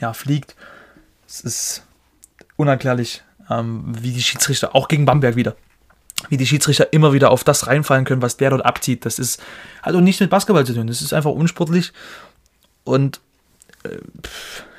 [0.00, 0.56] ja, fliegt.
[1.28, 1.86] Es ist
[2.56, 5.56] unerklärlich ähm, wie die Schiedsrichter, auch gegen Bamberg wieder,
[6.28, 9.04] wie die Schiedsrichter immer wieder auf das reinfallen können, was der dort abzieht.
[9.04, 9.42] Das ist
[9.82, 11.92] also nicht mit Basketball zu tun, das ist einfach unsportlich
[12.84, 13.20] und
[13.84, 13.98] äh,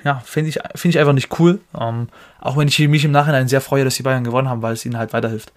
[0.03, 1.59] ja, finde ich, find ich einfach nicht cool.
[1.77, 2.09] Ähm,
[2.39, 4.85] auch wenn ich mich im Nachhinein sehr freue, dass die Bayern gewonnen haben, weil es
[4.85, 5.51] ihnen halt weiterhilft.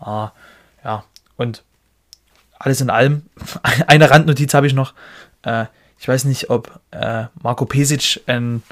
[0.00, 0.28] Äh,
[0.84, 1.04] ja,
[1.36, 1.64] und
[2.58, 3.22] alles in allem,
[3.88, 4.94] eine Randnotiz habe ich noch.
[5.42, 5.66] Äh,
[5.98, 8.62] ich weiß nicht, ob äh, Marco Pesic ein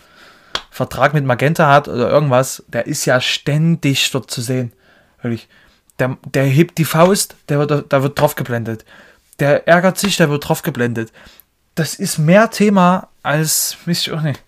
[0.77, 4.75] Vertrag mit Magenta hat oder irgendwas, der ist ja ständig dort zu sehen.
[5.23, 5.49] Wirklich.
[5.99, 8.85] Der, der hebt die Faust, der wird, da wird drauf geblendet.
[9.39, 11.13] Der ärgert sich, der wird drauf geblendet.
[11.77, 14.43] Das ist mehr Thema als, weiß ich auch nicht,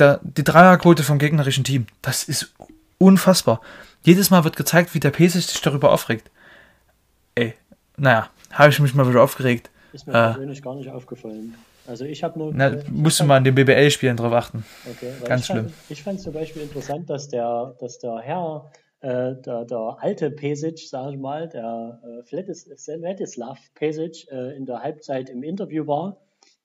[0.00, 1.86] der, die Dreierquote vom gegnerischen Team.
[2.02, 2.52] Das ist
[2.98, 3.60] unfassbar.
[4.02, 6.28] Jedes Mal wird gezeigt, wie der P sich darüber aufregt.
[7.36, 7.54] Ey,
[7.96, 9.70] naja, habe ich mich mal wieder aufgeregt.
[9.92, 11.54] Ist mir äh, persönlich gar nicht aufgefallen.
[11.86, 12.52] Also ich habe nur.
[12.54, 14.64] Na, musst du mal in den BBL-Spielen drauf achten.
[14.90, 15.68] Okay, Ganz ich schlimm.
[15.68, 18.70] Fand, ich fand zum Beispiel interessant, dass der, dass der Herr,
[19.00, 24.82] äh, der, der alte Pesic, sage ich mal, der äh, Vladislav Pesic, äh, in der
[24.82, 26.20] Halbzeit im Interview war.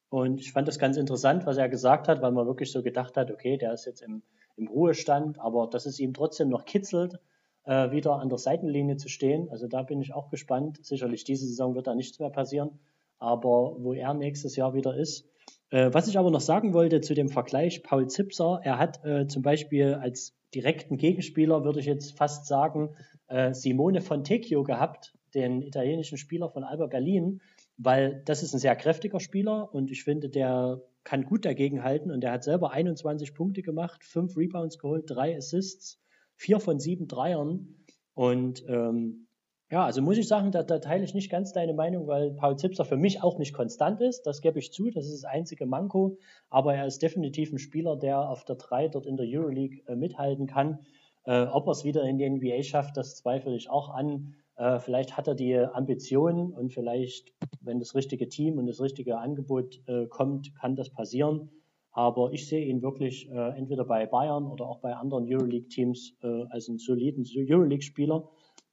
[0.10, 3.16] Und ich fand das ganz interessant, was er gesagt hat, weil man wirklich so gedacht
[3.18, 4.24] hat, okay, der ist jetzt im,
[4.56, 7.20] im Ruhestand, aber dass es ihm trotzdem noch kitzelt,
[7.66, 9.50] äh, wieder an der Seitenlinie zu stehen.
[9.52, 10.84] Also da bin ich auch gespannt.
[10.84, 12.80] Sicherlich diese Saison wird da nichts mehr passieren
[13.20, 15.30] aber wo er nächstes Jahr wieder ist.
[15.70, 19.28] Äh, was ich aber noch sagen wollte zu dem Vergleich, Paul Zipser, er hat äh,
[19.28, 22.96] zum Beispiel als direkten Gegenspieler, würde ich jetzt fast sagen,
[23.28, 27.42] äh, Simone Fontecchio gehabt, den italienischen Spieler von Alba Berlin,
[27.78, 32.12] weil das ist ein sehr kräftiger Spieler und ich finde, der kann gut dagegen halten
[32.12, 36.02] und der hat selber 21 Punkte gemacht, fünf Rebounds geholt, drei Assists,
[36.36, 37.76] vier von sieben Dreiern
[38.16, 39.28] und ähm,
[39.72, 42.58] ja, also muss ich sagen, da, da, teile ich nicht ganz deine Meinung, weil Paul
[42.58, 44.24] Zipser für mich auch nicht konstant ist.
[44.24, 46.18] Das gebe ich zu, das ist das einzige Manko.
[46.50, 49.96] Aber er ist definitiv ein Spieler, der auf der 3 dort in der Euroleague äh,
[49.96, 50.80] mithalten kann.
[51.26, 54.34] Äh, ob er es wieder in die NBA schafft, das zweifle ich auch an.
[54.56, 59.20] Äh, vielleicht hat er die Ambitionen und vielleicht, wenn das richtige Team und das richtige
[59.20, 61.52] Angebot äh, kommt, kann das passieren.
[61.92, 66.46] Aber ich sehe ihn wirklich äh, entweder bei Bayern oder auch bei anderen Euroleague-Teams äh,
[66.50, 68.28] als einen soliden Euroleague-Spieler.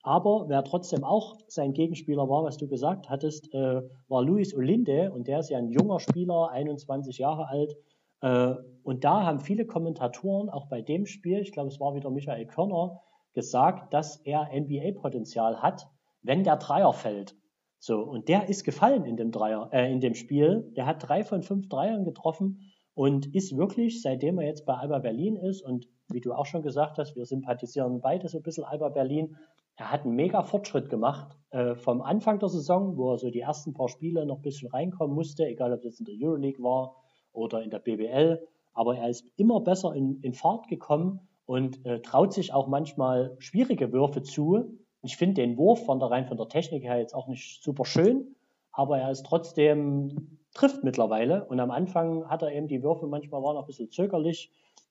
[0.07, 5.11] Aber wer trotzdem auch sein Gegenspieler war, was du gesagt hattest, äh, war Luis Olinde
[5.13, 7.77] und der ist ja ein junger Spieler, 21 Jahre alt.
[8.21, 8.55] Äh,
[8.85, 12.47] und da haben viele Kommentatoren auch bei dem Spiel, ich glaube es war wieder Michael
[12.47, 13.01] Körner,
[13.35, 15.89] gesagt, dass er NBA-Potenzial hat,
[16.23, 17.35] wenn der Dreier fällt.
[17.81, 20.73] So, und der ist gefallen in dem Dreier, äh, in dem Spiel.
[20.77, 22.61] Der hat drei von fünf Dreiern getroffen
[22.95, 26.63] und ist wirklich, seitdem er jetzt bei Alba Berlin ist und wie du auch schon
[26.63, 29.37] gesagt hast, wir sympathisieren beide so ein bisschen Alba Berlin,
[29.77, 33.41] er hat einen mega Fortschritt gemacht äh, vom Anfang der Saison, wo er so die
[33.41, 36.97] ersten paar Spiele noch ein bisschen reinkommen musste, egal ob das in der Euroleague war
[37.33, 38.41] oder in der BBL.
[38.73, 43.37] Aber er ist immer besser in, in Fahrt gekommen und äh, traut sich auch manchmal
[43.39, 44.79] schwierige Würfe zu.
[45.03, 47.85] Ich finde den Wurf von der rein von der Technik her jetzt auch nicht super
[47.85, 48.35] schön,
[48.73, 51.45] aber er ist trotzdem trifft mittlerweile.
[51.45, 54.51] Und am Anfang hat er eben die Würfe manchmal waren noch ein bisschen zögerlich,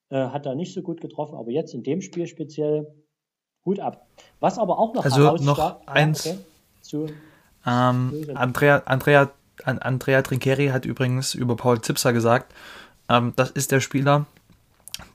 [0.09, 2.93] äh, hat er nicht so gut getroffen, aber jetzt in dem Spiel speziell
[3.66, 4.05] Hut ab.
[4.39, 6.26] Was aber auch noch Also noch ah, eins.
[6.26, 7.13] Ja, okay.
[7.66, 9.32] ähm, Andrea, Andrea,
[9.63, 12.53] Andrea Trincheri hat übrigens über Paul Zipser gesagt,
[13.09, 14.26] ähm, das ist der Spieler,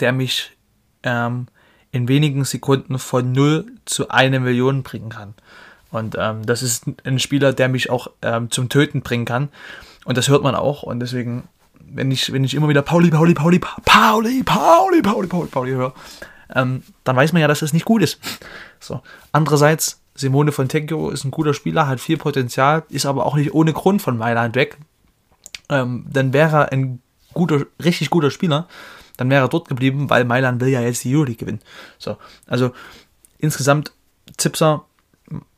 [0.01, 0.57] der mich
[1.03, 1.46] ähm,
[1.92, 5.34] in wenigen Sekunden von 0 zu 1 Million bringen kann.
[5.90, 9.48] Und ähm, das ist ein Spieler, der mich auch ähm, zum Töten bringen kann.
[10.05, 10.82] Und das hört man auch.
[10.82, 11.48] Und deswegen,
[11.80, 15.94] wenn ich, wenn ich immer wieder Pauli, Pauli, Pauli, Pauli, Pauli, Pauli, Pauli, Pauli höre,
[16.55, 18.18] ähm, dann weiß man ja, dass das nicht gut ist.
[18.80, 19.01] So.
[19.32, 23.72] Andererseits, Simone Fontecchio ist ein guter Spieler, hat viel Potenzial, ist aber auch nicht ohne
[23.72, 24.78] Grund von Mailand weg.
[25.68, 27.01] Ähm, dann wäre er ein
[27.32, 28.66] guter, richtig guter Spieler,
[29.16, 31.61] dann wäre er dort geblieben, weil Mailand will ja jetzt die Euroleague gewinnen.
[31.98, 32.72] So, also
[33.38, 33.92] insgesamt
[34.36, 34.84] Zipser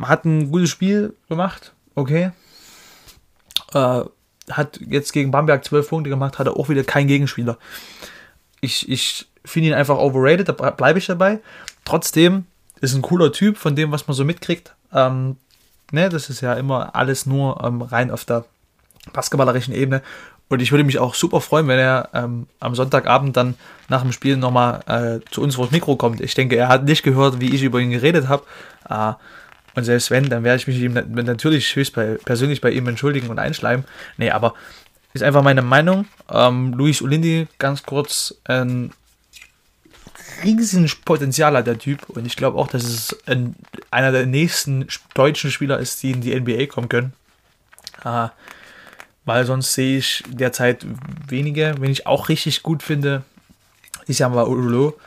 [0.01, 2.33] hat ein gutes Spiel gemacht, okay.
[3.73, 4.05] Äh,
[4.51, 7.59] hat jetzt gegen Bamberg 12 Punkte gemacht, hat er auch wieder keinen Gegenspieler.
[8.61, 11.41] Ich, ich finde ihn einfach overrated, da bleibe ich dabei.
[11.85, 12.47] Trotzdem
[12.81, 14.75] ist ein cooler Typ von dem, was man so mitkriegt.
[14.93, 15.37] Ähm,
[15.91, 18.45] ne, das ist ja immer alles nur ähm, rein auf der
[19.13, 20.03] basketballerischen Ebene.
[20.49, 23.55] Und ich würde mich auch super freuen, wenn er ähm, am Sonntagabend dann
[23.89, 26.21] nach dem Spiel nochmal äh, zu uns vor das Mikro kommt.
[26.21, 28.45] Ich denke, er hat nicht gehört, wie ich über ihn geredet habe.
[28.89, 29.15] Äh,
[29.75, 33.29] und selbst wenn, dann werde ich mich ihm natürlich höchst bei, persönlich bei ihm entschuldigen
[33.29, 33.87] und einschleimen.
[34.19, 34.53] Nee, aber
[35.15, 36.07] ist einfach meine Meinung.
[36.31, 38.93] Ähm, Luis Olindi, ganz kurz, ein
[40.43, 43.55] riesen Potenzial hat der Typ und ich glaube auch, dass es ein,
[43.91, 47.13] einer der nächsten deutschen Spieler ist, die in die NBA kommen können.
[48.05, 48.29] Äh,
[49.25, 50.85] weil sonst sehe ich derzeit
[51.29, 51.75] wenige.
[51.79, 53.23] Wenn ich auch richtig gut finde,
[54.07, 54.99] ist ja mal Urulo.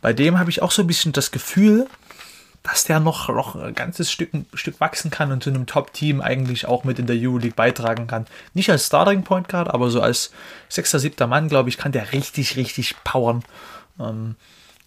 [0.00, 1.88] Bei dem habe ich auch so ein bisschen das Gefühl,
[2.62, 6.20] dass der noch, noch ein ganzes Stück, ein Stück wachsen kann und zu einem Top-Team
[6.20, 8.26] eigentlich auch mit in der Euroleague beitragen kann.
[8.54, 10.32] Nicht als Starting Point Guard, aber so als
[10.68, 13.44] sechster, siebter Mann, glaube ich, kann der richtig, richtig powern.
[14.00, 14.36] Ähm,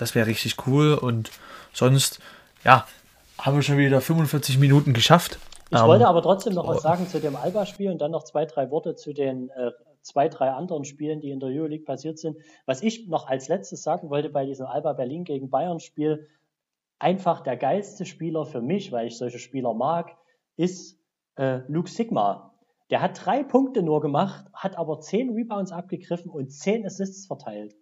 [0.02, 0.94] das wäre richtig cool.
[0.94, 1.32] Und
[1.74, 2.20] sonst,
[2.64, 2.86] ja,
[3.38, 5.40] haben wir schon wieder 45 Minuten geschafft.
[5.72, 8.46] Ich ähm, wollte aber trotzdem noch was sagen zu dem Alba-Spiel und dann noch zwei,
[8.46, 9.72] drei Worte zu den äh,
[10.02, 12.38] zwei, drei anderen Spielen, die in der Euroleague passiert sind.
[12.66, 16.28] Was ich noch als letztes sagen wollte bei diesem Alba Berlin gegen Bayern-Spiel,
[16.98, 20.16] einfach der geilste Spieler für mich, weil ich solche Spieler mag,
[20.58, 21.00] ist
[21.36, 22.54] äh, Luke Sigma.
[22.90, 27.76] Der hat drei Punkte nur gemacht, hat aber zehn Rebounds abgegriffen und zehn Assists verteilt.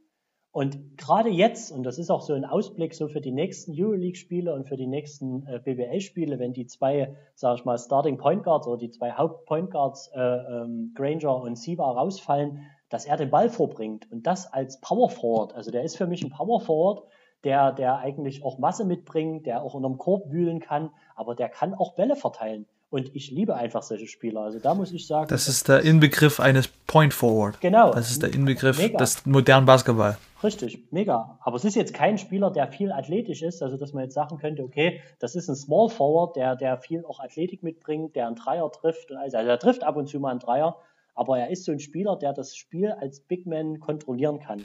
[0.51, 4.53] Und gerade jetzt, und das ist auch so ein Ausblick so für die nächsten Euroleague-Spiele
[4.53, 8.67] und für die nächsten äh, BBL-Spiele, wenn die zwei, sag ich mal, Starting Point Guards
[8.67, 13.49] oder die zwei Haupt-Point Guards, äh, ähm, Granger und Siva rausfallen, dass er den Ball
[13.49, 14.11] vorbringt.
[14.11, 15.53] Und das als Power Forward.
[15.53, 17.03] Also der ist für mich ein Power Forward,
[17.43, 21.73] der, der eigentlich auch Masse mitbringt, der auch unterm Korb wühlen kann, aber der kann
[21.73, 22.65] auch Bälle verteilen.
[22.89, 24.41] Und ich liebe einfach solche Spieler.
[24.41, 25.27] Also da muss ich sagen.
[25.27, 27.59] Das ist der Inbegriff eines Point Forward.
[27.59, 27.91] Genau.
[27.91, 28.97] Das ist der Inbegriff mega.
[28.97, 30.17] des modernen Basketball.
[30.41, 31.37] Richtig, mega.
[31.41, 34.37] Aber es ist jetzt kein Spieler, der viel athletisch ist, also dass man jetzt sagen
[34.37, 38.35] könnte, okay, das ist ein Small Forward, der, der viel auch Athletik mitbringt, der einen
[38.35, 39.11] Dreier trifft.
[39.11, 40.77] Also, also er trifft ab und zu mal einen Dreier,
[41.13, 44.63] aber er ist so ein Spieler, der das Spiel als Big Man kontrollieren kann.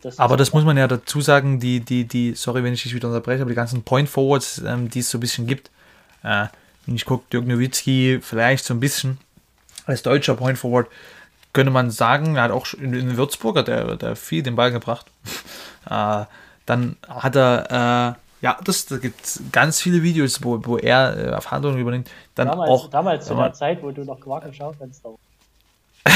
[0.00, 2.94] Das aber das muss man ja dazu sagen, die, die, die, sorry, wenn ich dich
[2.94, 5.70] wieder unterbreche, aber die ganzen Point Forwards, ähm, die es so ein bisschen gibt,
[6.22, 6.46] äh,
[6.86, 9.18] wenn ich gucke, Dirk Nowitzki vielleicht so ein bisschen
[9.86, 10.88] als deutscher Point Forward,
[11.52, 14.72] könnte man sagen, er hat auch in, in Würzburg hat er, der viel den Ball
[14.72, 15.06] gebracht.
[15.90, 16.24] äh,
[16.66, 21.16] dann hat er, äh, ja, das, da gibt es ganz viele Videos, wo, wo er
[21.16, 22.10] äh, Verhandlungen übernimmt.
[22.34, 25.10] Dann damals, auch, damals zu der Zeit, wo du noch Quark im Schaufenster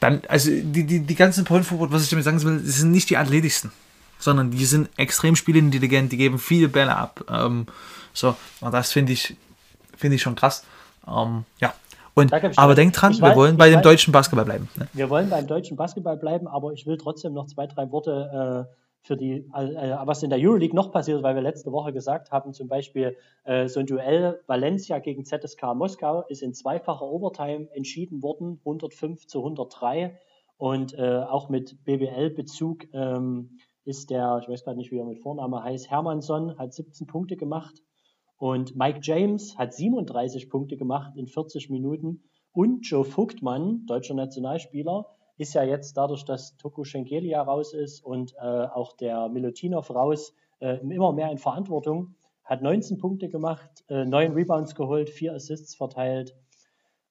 [0.00, 2.90] Dann, also die, die, die ganzen Point Forward, was ich damit sagen will, die sind
[2.90, 3.70] nicht die athletischsten,
[4.18, 7.24] sondern die sind extrem spielintelligent, die geben viele Bälle ab.
[7.30, 7.66] Ähm,
[8.12, 9.36] so, und das finde ich,
[10.02, 10.64] finde ich schon krass.
[11.08, 11.72] Ähm, ja.
[12.14, 14.68] Und, aber denk dran, wir wollen bei dem weiß, deutschen Basketball bleiben.
[14.76, 14.86] Ne?
[14.92, 18.74] Wir wollen beim deutschen Basketball bleiben, aber ich will trotzdem noch zwei, drei Worte äh,
[19.00, 22.52] für die, äh, was in der Euroleague noch passiert, weil wir letzte Woche gesagt haben,
[22.52, 28.22] zum Beispiel äh, so ein Duell Valencia gegen ZSK Moskau ist in zweifacher Overtime entschieden
[28.22, 30.18] worden, 105 zu 103
[30.58, 35.20] und äh, auch mit BBL-Bezug ähm, ist der, ich weiß gerade nicht, wie er mit
[35.20, 37.82] Vorname heißt, Hermannsson, hat 17 Punkte gemacht
[38.42, 45.06] und Mike James hat 37 Punkte gemacht in 40 Minuten und Joe Vogtmann, deutscher Nationalspieler,
[45.36, 50.34] ist ja jetzt dadurch, dass Toku Schengelia raus ist und äh, auch der Milutinov raus,
[50.58, 52.16] äh, immer mehr in Verantwortung.
[52.42, 56.34] Hat 19 Punkte gemacht, äh, 9 Rebounds geholt, 4 Assists verteilt.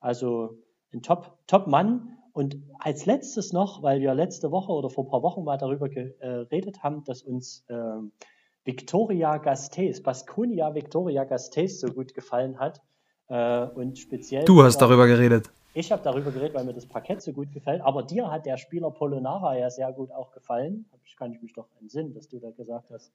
[0.02, 0.58] Also
[0.92, 1.38] ein Top-Mann.
[1.48, 5.56] Top und als letztes noch, weil wir letzte Woche oder vor ein paar Wochen mal
[5.56, 8.12] darüber geredet äh, haben, dass uns ähm,
[8.64, 12.82] Victoria Gasteiz, Baskonia Victoria Gasteiz so gut gefallen hat.
[13.28, 14.46] Äh, und speziell.
[14.46, 15.50] Du hast darüber geredet.
[15.74, 17.82] Ich habe darüber geredet, weil mir das Parkett so gut gefällt.
[17.82, 20.86] Aber dir hat der Spieler Polonara ja sehr gut auch gefallen.
[21.06, 23.12] Ich kann ich mich doch entsinnen, dass du da gesagt hast.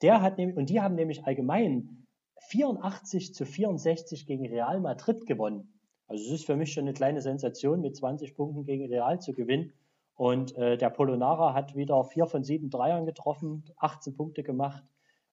[0.00, 2.06] Der hat nämlich, und die haben nämlich allgemein
[2.48, 5.72] 84 zu 64 gegen Real Madrid gewonnen.
[6.06, 9.32] Also es ist für mich schon eine kleine Sensation, mit 20 Punkten gegen Real zu
[9.32, 9.72] gewinnen.
[10.22, 14.84] Und äh, der Polonara hat wieder vier von sieben Dreiern getroffen, 18 Punkte gemacht.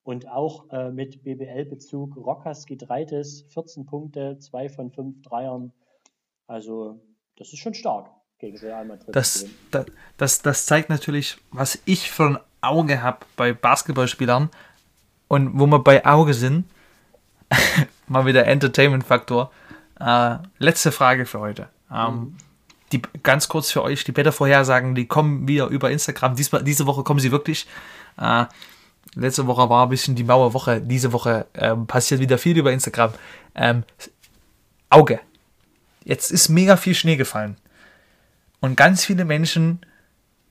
[0.02, 5.72] Und auch äh, mit BBL-Bezug Rokas Gidreitis, 14 Punkte, zwei von fünf Dreiern,
[6.48, 7.00] also,
[7.36, 8.10] das ist schon stark
[8.40, 9.14] gegen Real Madrid.
[9.14, 9.86] Das, das,
[10.16, 14.50] das, das zeigt natürlich, was ich für ein Auge habe bei Basketballspielern
[15.28, 16.64] und wo wir bei Auge sind.
[18.08, 19.52] mal wieder Entertainment-Faktor.
[20.00, 21.68] Äh, letzte Frage für heute.
[21.92, 22.36] Ähm, mhm.
[22.92, 26.36] Die, ganz kurz für euch, die Wettervorhersagen, die kommen wieder über Instagram.
[26.36, 27.66] Diesmal, diese Woche kommen sie wirklich.
[28.18, 28.46] Äh,
[29.14, 30.80] letzte Woche war ein bisschen die Mauerwoche.
[30.80, 33.12] Diese Woche ähm, passiert wieder viel über Instagram.
[33.54, 33.84] Ähm,
[34.88, 35.20] Auge
[36.04, 37.56] jetzt ist mega viel Schnee gefallen.
[38.60, 39.80] Und ganz viele Menschen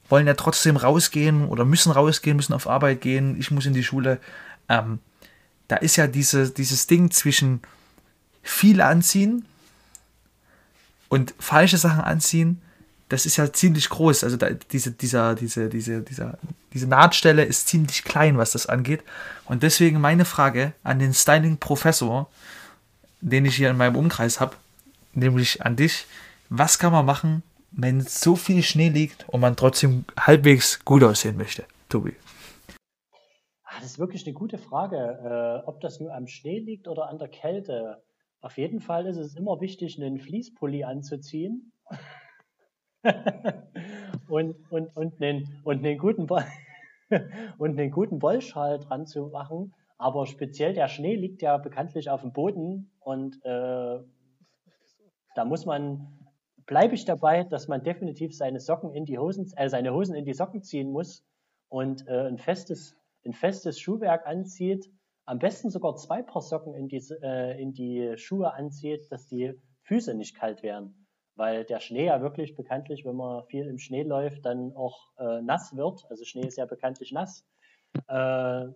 [0.08, 3.84] wollen ja trotzdem rausgehen oder müssen rausgehen, müssen auf Arbeit gehen, ich muss in die
[3.84, 4.20] Schule.
[4.68, 5.00] Ähm,
[5.68, 7.62] da ist ja diese, dieses Ding zwischen
[8.42, 9.46] viel anziehen
[11.10, 12.62] und falsche Sachen anziehen,
[13.10, 14.24] das ist ja ziemlich groß.
[14.24, 16.38] Also da, diese, dieser, diese, diese, dieser,
[16.74, 19.03] diese Nahtstelle ist ziemlich klein, was das angeht.
[19.45, 22.30] Und deswegen meine Frage an den Styling-Professor,
[23.22, 24.55] den ich hier in meinem Umkreis habe
[25.14, 26.05] nämlich an dich.
[26.49, 31.38] Was kann man machen, wenn so viel Schnee liegt und man trotzdem halbwegs gut aussehen
[31.38, 32.16] möchte, Tobi?
[33.64, 37.10] Ah, das ist wirklich eine gute Frage, äh, ob das nur am Schnee liegt oder
[37.10, 38.01] an der Kälte.
[38.42, 41.74] Auf jeden Fall ist es immer wichtig, einen Fließpulli anzuziehen
[44.30, 46.28] und, und, und, einen, und, einen guten
[47.58, 49.74] und einen guten Wollschal dran zu machen.
[49.98, 54.00] Aber speziell der Schnee liegt ja bekanntlich auf dem Boden und äh,
[55.36, 56.08] da muss man,
[56.66, 60.24] bleibe ich dabei, dass man definitiv seine Socken in die Hosen, äh, seine Hosen in
[60.24, 61.26] die Socken ziehen muss
[61.68, 64.90] und äh, ein festes, ein festes Schuhwerk anzieht.
[65.30, 69.54] Am besten sogar zwei Paar Socken in die, äh, in die Schuhe anzieht, dass die
[69.84, 71.06] Füße nicht kalt werden.
[71.36, 75.44] Weil der Schnee ja wirklich bekanntlich, wenn man viel im Schnee läuft, dann auch äh,
[75.44, 76.04] nass wird.
[76.10, 77.46] Also Schnee ist ja bekanntlich nass.
[78.08, 78.70] Äh,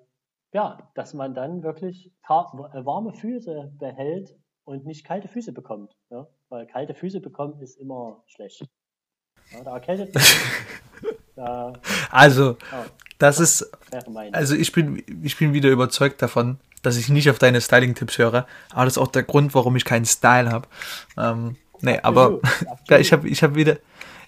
[0.53, 5.97] ja, dass man dann wirklich äh, warme Füße behält und nicht kalte Füße bekommt.
[6.11, 6.27] Ja?
[6.49, 8.63] Weil kalte Füße bekommen ist immer schlecht.
[9.51, 10.23] Ja, da erkältet man
[11.35, 11.73] da,
[12.11, 13.71] Also, oh, das ist.
[14.33, 18.45] Also ich bin, ich bin wieder überzeugt davon, dass ich nicht auf deine Styling-Tipps höre.
[18.71, 20.67] Aber das ist auch der Grund, warum ich keinen Style habe.
[21.17, 22.39] Ähm, nee, aber
[22.99, 23.77] ich habe ich hab wieder.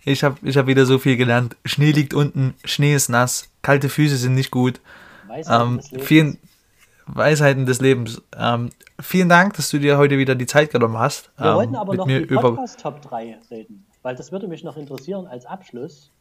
[0.05, 1.57] Ich habe ich hab wieder so viel gelernt.
[1.65, 4.79] Schnee liegt unten, Schnee ist nass, kalte Füße sind nicht gut.
[5.27, 6.07] Weisheiten, ähm, des, Lebens.
[6.07, 6.37] Vielen,
[7.07, 8.21] Weisheiten des Lebens.
[8.37, 8.69] Ähm,
[8.99, 11.31] vielen Dank, dass du dir heute wieder die Zeit genommen hast.
[11.37, 14.77] Wir ähm, wollten aber noch die Podcast Top 3 reden, weil das würde mich noch
[14.77, 16.11] interessieren als Abschluss.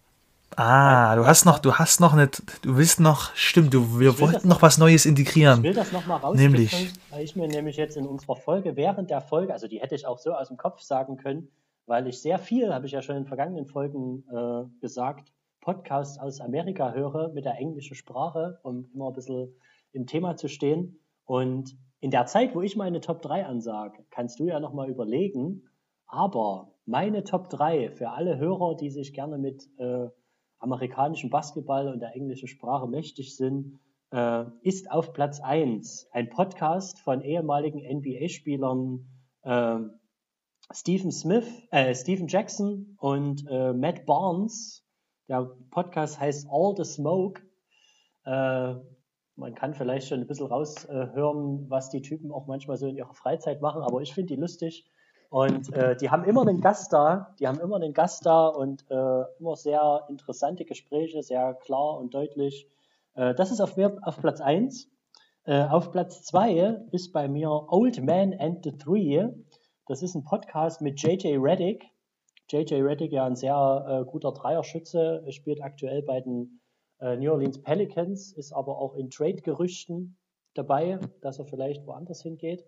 [0.57, 4.49] Ah, du hast noch, du hast noch nicht, du willst noch, stimmt, du, wir wollten
[4.49, 5.59] noch was Neues integrieren.
[5.59, 6.93] Ich will das noch mal rausfinden, nämlich.
[7.11, 10.07] weil ich mir nämlich jetzt in unserer Folge, während der Folge, also die hätte ich
[10.07, 11.49] auch so aus dem Kopf sagen können,
[11.87, 16.41] weil ich sehr viel, habe ich ja schon in vergangenen Folgen äh, gesagt, Podcasts aus
[16.41, 19.55] Amerika höre mit der englischen Sprache, um immer ein bisschen
[19.93, 21.01] im Thema zu stehen.
[21.25, 25.63] Und in der Zeit, wo ich meine Top 3 ansage, kannst du ja nochmal überlegen,
[26.07, 30.09] aber meine Top 3 für alle Hörer, die sich gerne mit äh,
[30.65, 33.79] amerikanischem Basketball und der englischen Sprache mächtig sind,
[34.11, 39.07] äh, ist auf Platz 1 ein Podcast von ehemaligen NBA-Spielern
[39.43, 39.79] äh,
[40.73, 44.85] Stephen Smith, äh, Stephen Jackson und äh, Matt Barnes.
[45.29, 47.43] Der Podcast heißt All the Smoke.
[48.25, 48.75] Äh,
[49.37, 53.15] man kann vielleicht schon ein bisschen raushören, was die Typen auch manchmal so in ihrer
[53.15, 54.87] Freizeit machen, aber ich finde die lustig.
[55.31, 58.85] Und äh, die haben immer einen Gast da, die haben immer einen Gast da und
[58.91, 62.68] äh, immer sehr interessante Gespräche, sehr klar und deutlich.
[63.14, 64.89] Äh, das ist auf, mir, auf Platz 1.
[65.45, 69.29] Äh, auf Platz 2 ist bei mir Old Man and the Three.
[69.87, 71.85] Das ist ein Podcast mit JJ Reddick.
[72.51, 76.61] JJ Reddick, ja ein sehr äh, guter Dreierschütze, spielt aktuell bei den
[77.01, 80.16] äh, New Orleans Pelicans, ist aber auch in Trade-Gerüchten
[80.55, 82.64] dabei, dass er vielleicht woanders hingeht.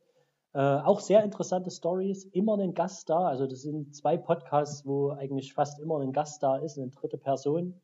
[0.57, 3.29] Äh, auch sehr interessante Stories, immer ein Gast da.
[3.29, 7.19] Also das sind zwei Podcasts, wo eigentlich fast immer ein Gast da ist, eine dritte
[7.19, 7.79] Person.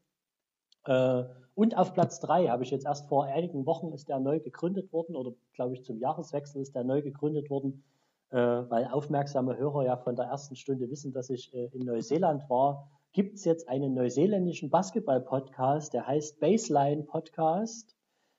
[0.86, 4.40] Äh, und auf Platz drei habe ich jetzt erst vor einigen Wochen ist der neu
[4.40, 7.84] gegründet worden oder glaube ich zum Jahreswechsel ist der neu gegründet worden,
[8.30, 12.48] äh, weil aufmerksame Hörer ja von der ersten Stunde wissen, dass ich äh, in Neuseeland
[12.48, 12.88] war.
[13.12, 17.94] Gibt es jetzt einen neuseeländischen Basketball-Podcast, der heißt Baseline Podcast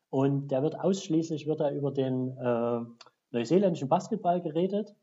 [0.10, 2.80] und der wird ausschließlich wird er über den äh,
[3.34, 4.96] neuseeländischen Basketball geredet.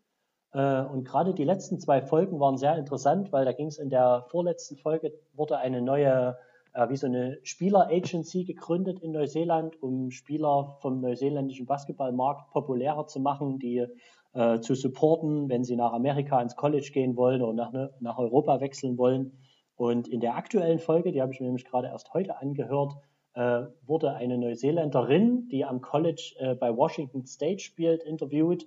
[0.52, 3.90] Äh, und gerade die letzten zwei Folgen waren sehr interessant, weil da ging es in
[3.90, 6.38] der vorletzten Folge, wurde eine neue,
[6.72, 13.20] äh, wie so eine Spieler-Agency gegründet in Neuseeland, um Spieler vom neuseeländischen Basketballmarkt populärer zu
[13.20, 13.86] machen, die
[14.32, 18.60] äh, zu supporten, wenn sie nach Amerika ins College gehen wollen oder ne, nach Europa
[18.60, 19.32] wechseln wollen.
[19.76, 22.94] Und in der aktuellen Folge, die habe ich mir nämlich gerade erst heute angehört,
[23.34, 28.66] äh, wurde eine Neuseeländerin, die am College äh, bei Washington State spielt, interviewt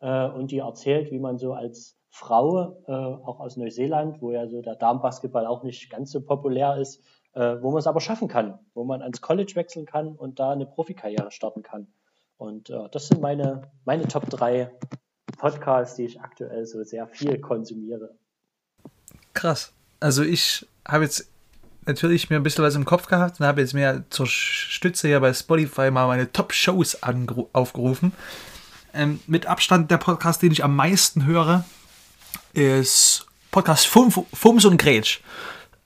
[0.00, 4.46] äh, und die erzählt, wie man so als Frau, äh, auch aus Neuseeland, wo ja
[4.46, 7.02] so der Damenbasketball auch nicht ganz so populär ist,
[7.32, 10.52] äh, wo man es aber schaffen kann, wo man ans College wechseln kann und da
[10.52, 11.88] eine Profikarriere starten kann.
[12.36, 14.70] Und äh, das sind meine, meine Top 3
[15.38, 18.14] Podcasts, die ich aktuell so sehr viel konsumiere.
[19.32, 19.72] Krass.
[19.98, 21.33] Also ich habe jetzt
[21.86, 25.20] natürlich mir ein bisschen was im Kopf gehabt und habe jetzt mir zur Stütze hier
[25.20, 26.98] bei Spotify mal meine Top-Shows
[27.52, 28.12] aufgerufen.
[28.92, 31.64] Ähm, mit Abstand der Podcast, den ich am meisten höre,
[32.52, 35.20] ist Podcast Fums und Gretsch.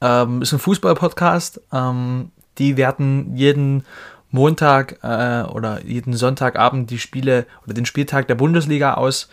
[0.00, 1.60] Ähm, ist ein Fußball-Podcast.
[1.72, 3.84] Ähm, die werten jeden
[4.30, 9.28] Montag äh, oder jeden Sonntagabend die Spiele oder den Spieltag der Bundesliga aus.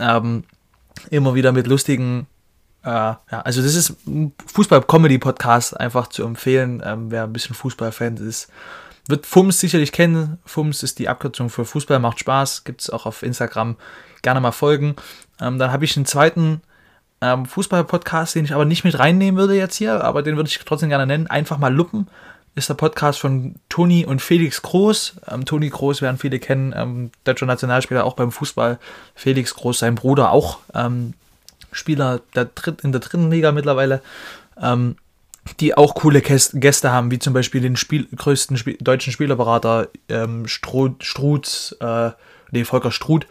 [0.00, 0.44] Ähm,
[1.10, 2.26] immer wieder mit lustigen
[2.84, 8.16] äh, ja, also das ist ein Fußball-Comedy-Podcast einfach zu empfehlen, ähm, wer ein bisschen Fußballfan
[8.16, 8.48] ist.
[9.08, 10.38] Wird FUMS sicherlich kennen.
[10.44, 12.64] FUMS ist die Abkürzung für Fußball macht Spaß.
[12.64, 13.76] Gibt es auch auf Instagram.
[14.22, 14.96] Gerne mal folgen.
[15.40, 16.60] Ähm, dann habe ich einen zweiten
[17.20, 20.58] ähm, Fußball-Podcast, den ich aber nicht mit reinnehmen würde jetzt hier, aber den würde ich
[20.58, 21.26] trotzdem gerne nennen.
[21.26, 22.08] Einfach mal Luppen
[22.54, 25.14] ist der Podcast von Toni und Felix Groß.
[25.30, 28.78] Ähm, Toni Groß werden viele kennen, ähm, deutscher Nationalspieler auch beim Fußball.
[29.14, 31.14] Felix Groß, sein Bruder auch ähm,
[31.72, 34.02] Spieler der Dritt, in der dritten Liga mittlerweile,
[34.60, 34.96] ähm,
[35.58, 40.46] die auch coole Gäste haben, wie zum Beispiel den Spiel, größten Spiel, deutschen Spielerberater ähm,
[40.46, 42.10] Struth äh,
[42.52, 43.26] nee, Volker Struth,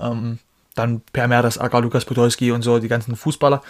[0.00, 0.38] ähm,
[0.76, 3.62] dann Per Mertesacker, Lukas Podolski und so, die ganzen Fußballer.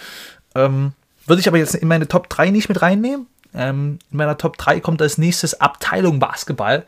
[0.54, 0.92] Ähm,
[1.26, 3.26] würde ich aber jetzt in meine Top 3 nicht mit reinnehmen.
[3.54, 6.84] Ähm, in meiner Top 3 kommt als nächstes Abteilung Basketball.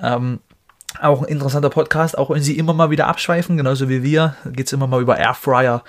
[0.00, 0.38] Ähm,
[1.00, 4.68] auch ein interessanter Podcast, auch wenn sie immer mal wieder abschweifen, genauso wie wir, geht
[4.68, 5.82] es immer mal über Airfryer,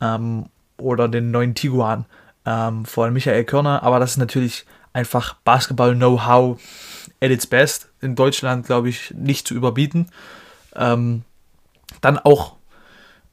[0.00, 0.46] ähm,
[0.78, 2.06] oder den neuen Tiguan
[2.44, 3.82] ähm, von Michael Körner.
[3.82, 6.60] Aber das ist natürlich einfach Basketball-Know-how
[7.20, 7.88] at its best.
[8.00, 10.10] In Deutschland, glaube ich, nicht zu überbieten.
[10.74, 11.22] Ähm,
[12.00, 12.56] dann auch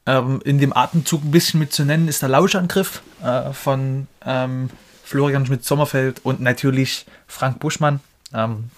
[0.06, 4.70] ähm, in dem Atemzug ein bisschen mit zu nennen ist der Lauschangriff äh, von ähm,
[5.02, 8.00] Florian Schmidt-Sommerfeld und natürlich Frank Buschmann.
[8.32, 8.70] Ähm,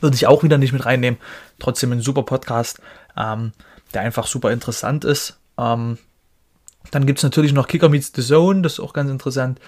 [0.00, 1.20] würde ich auch wieder nicht mit reinnehmen.
[1.58, 2.80] Trotzdem ein super Podcast,
[3.16, 5.38] der einfach super interessant ist.
[5.56, 5.98] Ähm,
[6.90, 9.60] dann gibt es natürlich noch Kicker Meets the Zone, das ist auch ganz interessant.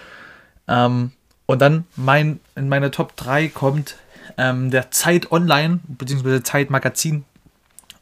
[0.67, 1.11] Ähm,
[1.45, 3.95] und dann mein, in meine Top 3 kommt
[4.37, 6.43] ähm, der Zeit Online, bzw.
[6.43, 7.25] Zeit Magazin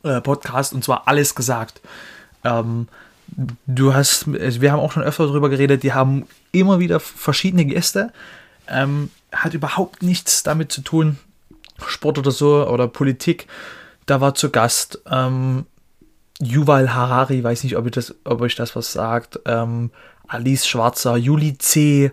[0.04, 1.82] äh, Podcast, und zwar alles gesagt.
[2.44, 2.88] Ähm,
[3.66, 8.12] du hast, wir haben auch schon öfter darüber geredet, die haben immer wieder verschiedene Gäste.
[8.68, 11.18] Ähm, hat überhaupt nichts damit zu tun,
[11.86, 13.48] Sport oder so oder Politik.
[14.06, 15.66] Da war zu Gast ähm,
[16.42, 19.40] Yuval Harari, weiß nicht, ob, ich das, ob euch das was sagt.
[19.46, 19.92] Ähm,
[20.28, 22.12] Alice Schwarzer, Juli C.,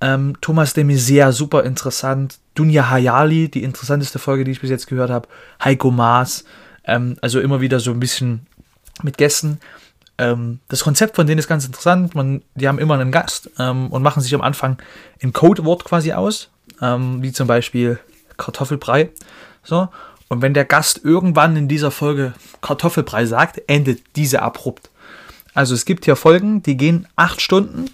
[0.00, 2.38] ähm, Thomas de Maizière, super interessant.
[2.54, 5.28] Dunja Hayali, die interessanteste Folge, die ich bis jetzt gehört habe.
[5.62, 6.44] Heiko Maas,
[6.84, 8.46] ähm, also immer wieder so ein bisschen
[9.02, 9.60] mit Gästen.
[10.18, 12.14] Ähm, das Konzept von denen ist ganz interessant.
[12.14, 14.78] Man, die haben immer einen Gast ähm, und machen sich am Anfang
[15.22, 16.50] ein Codewort quasi aus,
[16.82, 17.98] ähm, wie zum Beispiel
[18.36, 19.10] Kartoffelbrei.
[19.62, 19.88] So.
[20.34, 24.90] Und wenn der Gast irgendwann in dieser Folge Kartoffelbrei sagt, endet diese abrupt.
[25.54, 27.88] Also es gibt hier Folgen, die gehen acht Stunden.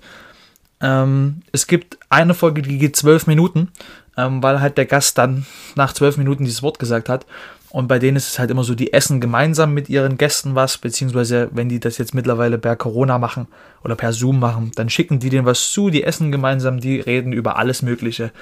[0.80, 3.68] Ähm, es gibt eine Folge, die geht zwölf Minuten,
[4.16, 7.26] ähm, weil halt der Gast dann nach zwölf Minuten dieses Wort gesagt hat.
[7.68, 10.78] Und bei denen ist es halt immer so, die essen gemeinsam mit ihren Gästen was,
[10.78, 13.49] beziehungsweise wenn die das jetzt mittlerweile per Corona machen
[13.84, 17.34] oder per Zoom machen, dann schicken die denen was zu, die essen gemeinsam, die reden
[17.34, 18.32] über alles Mögliche.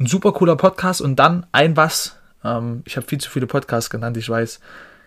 [0.00, 2.16] Ein super cooler Podcast und dann ein was.
[2.44, 4.60] Ähm, ich habe viel zu viele Podcasts genannt, ich weiß,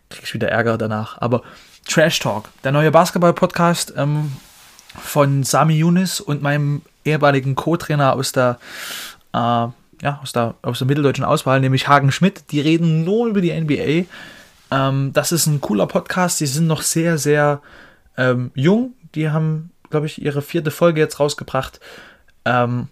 [0.09, 1.19] krieg ich wieder Ärger danach.
[1.21, 1.43] Aber
[1.87, 4.31] Trash Talk, der neue Basketball-Podcast ähm,
[4.97, 8.59] von Sami Yunis und meinem ehemaligen Co-Trainer aus der
[9.33, 9.67] äh,
[10.01, 12.51] ja, aus der, aus der mitteldeutschen Auswahl, nämlich Hagen Schmidt.
[12.51, 14.05] Die reden nur über die NBA.
[14.71, 16.39] Ähm, das ist ein cooler Podcast.
[16.39, 17.61] Die sind noch sehr, sehr
[18.17, 18.93] ähm, jung.
[19.15, 21.79] Die haben, glaube ich, ihre vierte Folge jetzt rausgebracht.
[22.45, 22.87] Ähm,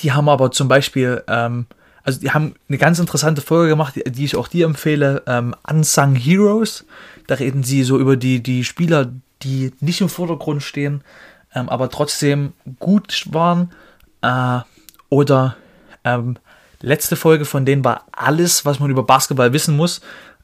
[0.00, 1.66] die haben aber zum Beispiel, ähm,
[2.06, 6.14] also die haben eine ganz interessante Folge gemacht, die, ich auch dir empfehle, ähm, Unsung
[6.14, 6.86] Heroes.
[7.26, 11.02] Da reden sie so über die, die Spieler, die nicht im Vordergrund stehen,
[11.52, 13.72] ähm, aber trotzdem gut waren.
[14.22, 14.60] Äh,
[15.08, 15.56] oder
[16.04, 16.38] ähm,
[16.80, 20.00] letzte Folge von denen war alles, was man über Basketball wissen muss.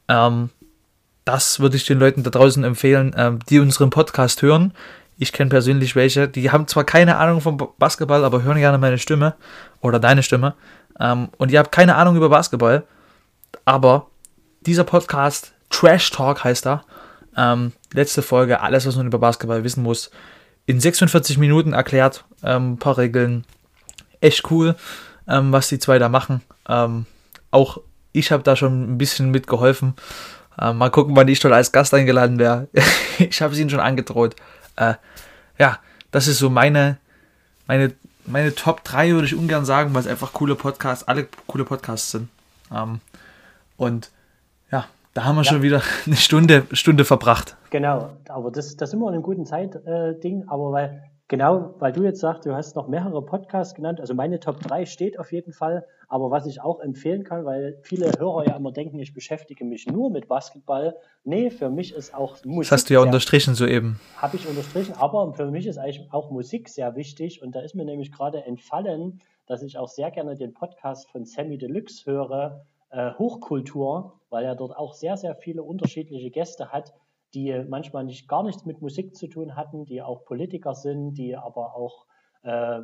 [0.09, 0.49] Ähm,
[1.23, 4.73] das würde ich den Leuten da draußen empfehlen, ähm, die unseren Podcast hören.
[5.17, 8.97] Ich kenne persönlich welche, die haben zwar keine Ahnung vom Basketball, aber hören gerne meine
[8.97, 9.35] Stimme
[9.79, 10.55] oder deine Stimme.
[10.99, 12.83] Ähm, und ihr habt keine Ahnung über Basketball,
[13.65, 14.07] aber
[14.61, 16.83] dieser Podcast, Trash Talk heißt er,
[17.35, 20.11] ähm, letzte Folge, alles, was man über Basketball wissen muss,
[20.65, 23.45] in 46 Minuten erklärt, ähm, ein paar Regeln.
[24.21, 24.75] Echt cool
[25.27, 26.41] ähm, was die zwei da machen.
[26.67, 27.05] Ähm,
[27.51, 27.79] auch
[28.11, 29.95] ich habe da schon ein bisschen mitgeholfen.
[30.59, 32.67] Ähm, mal gucken, wann ich dort als Gast eingeladen wäre.
[33.19, 34.35] ich habe es ihnen schon angedroht.
[34.75, 34.95] Äh,
[35.57, 35.79] ja,
[36.11, 36.97] das ist so meine,
[37.67, 37.93] meine,
[38.25, 42.11] meine Top 3, würde ich ungern sagen, weil es einfach coole Podcasts, alle coole Podcasts
[42.11, 42.29] sind.
[42.73, 42.99] Ähm,
[43.77, 44.11] und
[44.71, 45.51] ja, da haben wir ja.
[45.51, 47.55] schon wieder eine Stunde, Stunde verbracht.
[47.69, 51.03] Genau, aber das, das sind wir in einem guten Zeitding, äh, aber weil
[51.33, 53.99] Genau, weil du jetzt sagst, du hast noch mehrere Podcasts genannt.
[53.99, 55.83] Also meine Top 3 steht auf jeden Fall.
[56.07, 59.87] Aber was ich auch empfehlen kann, weil viele Hörer ja immer denken, ich beschäftige mich
[59.87, 60.95] nur mit Basketball.
[61.23, 62.69] Nee, für mich ist auch Musik.
[62.69, 63.99] Das hast du ja unterstrichen soeben.
[64.17, 67.41] Habe ich unterstrichen, aber für mich ist eigentlich auch Musik sehr wichtig.
[67.41, 71.25] Und da ist mir nämlich gerade entfallen, dass ich auch sehr gerne den Podcast von
[71.25, 76.93] Sammy Deluxe höre, äh, Hochkultur, weil er dort auch sehr, sehr viele unterschiedliche Gäste hat
[77.33, 81.35] die manchmal nicht gar nichts mit Musik zu tun hatten, die auch Politiker sind, die
[81.35, 82.05] aber auch
[82.43, 82.81] äh,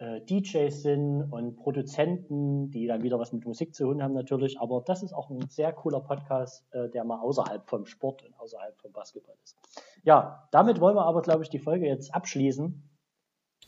[0.00, 4.58] äh, DJs sind und Produzenten, die dann wieder was mit Musik zu tun haben natürlich.
[4.58, 8.32] Aber das ist auch ein sehr cooler Podcast, äh, der mal außerhalb vom Sport und
[8.38, 9.58] außerhalb vom Basketball ist.
[10.02, 12.82] Ja, damit wollen wir aber, glaube ich, die Folge jetzt abschließen.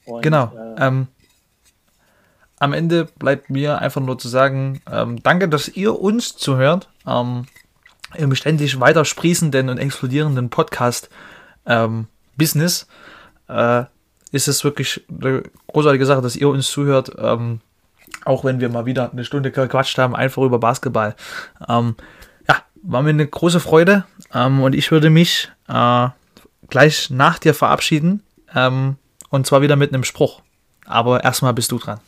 [0.06, 0.46] Und, genau.
[0.56, 1.08] Äh, ähm,
[2.58, 6.88] am Ende bleibt mir einfach nur zu sagen, ähm, danke, dass ihr uns zuhört.
[7.06, 7.44] Ähm,
[8.14, 12.86] im ständig weiter sprießenden und explodierenden Podcast-Business
[13.48, 13.84] ähm, äh,
[14.32, 17.60] ist es wirklich eine großartige Sache, dass ihr uns zuhört, ähm,
[18.24, 21.14] auch wenn wir mal wieder eine Stunde gequatscht haben, einfach über Basketball.
[21.68, 21.96] Ähm,
[22.48, 26.08] ja, war mir eine große Freude ähm, und ich würde mich äh,
[26.68, 28.22] gleich nach dir verabschieden
[28.54, 28.96] ähm,
[29.28, 30.42] und zwar wieder mit einem Spruch.
[30.86, 32.00] Aber erstmal bist du dran.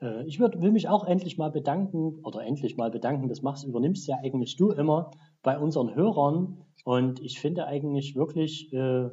[0.00, 3.64] Äh, ich würd, will mich auch endlich mal bedanken, oder endlich mal bedanken, das machst,
[3.64, 5.10] übernimmst ja eigentlich du immer
[5.42, 6.64] bei unseren Hörern.
[6.84, 9.08] Und ich finde eigentlich wirklich äh,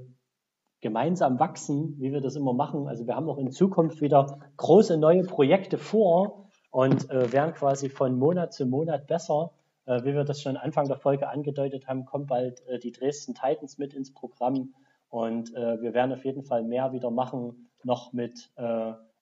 [0.82, 2.88] gemeinsam wachsen, wie wir das immer machen.
[2.88, 7.90] Also wir haben auch in Zukunft wieder große neue Projekte vor und äh, werden quasi
[7.90, 9.52] von Monat zu Monat besser.
[9.86, 13.34] Äh, wie wir das schon Anfang der Folge angedeutet haben, kommt bald äh, die Dresden
[13.34, 14.74] Titans mit ins Programm
[15.10, 18.52] und äh, wir werden auf jeden Fall mehr wieder machen, noch mit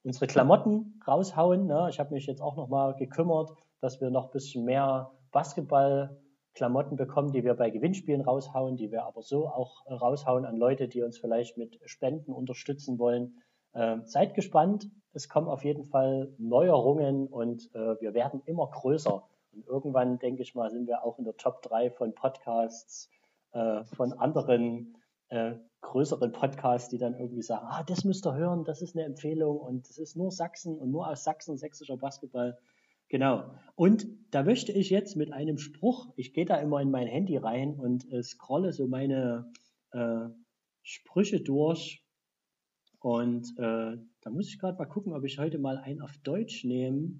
[0.03, 1.67] unsere Klamotten raushauen.
[1.67, 1.87] Ne?
[1.89, 3.51] Ich habe mich jetzt auch nochmal gekümmert,
[3.81, 9.05] dass wir noch ein bisschen mehr Basketball-Klamotten bekommen, die wir bei Gewinnspielen raushauen, die wir
[9.05, 13.41] aber so auch raushauen an Leute, die uns vielleicht mit Spenden unterstützen wollen.
[13.73, 14.89] Äh, seid gespannt.
[15.13, 19.23] Es kommen auf jeden Fall Neuerungen und äh, wir werden immer größer.
[19.53, 23.09] Und irgendwann, denke ich mal, sind wir auch in der Top 3 von Podcasts
[23.51, 24.97] äh, von anderen
[25.29, 29.05] äh, größeren Podcasts, die dann irgendwie sagen, ah, das müsst ihr hören, das ist eine
[29.05, 32.57] Empfehlung und das ist nur Sachsen und nur aus Sachsen sächsischer Basketball.
[33.09, 33.53] Genau.
[33.75, 37.37] Und da möchte ich jetzt mit einem Spruch, ich gehe da immer in mein Handy
[37.37, 39.51] rein und äh, scrolle so meine
[39.91, 40.29] äh,
[40.81, 42.03] Sprüche durch.
[42.99, 46.63] Und äh, da muss ich gerade mal gucken, ob ich heute mal einen auf Deutsch
[46.63, 47.19] nehme.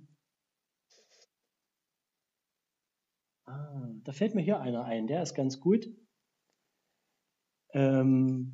[3.45, 5.89] Ah, da fällt mir hier einer ein, der ist ganz gut.
[7.74, 8.53] Ähm,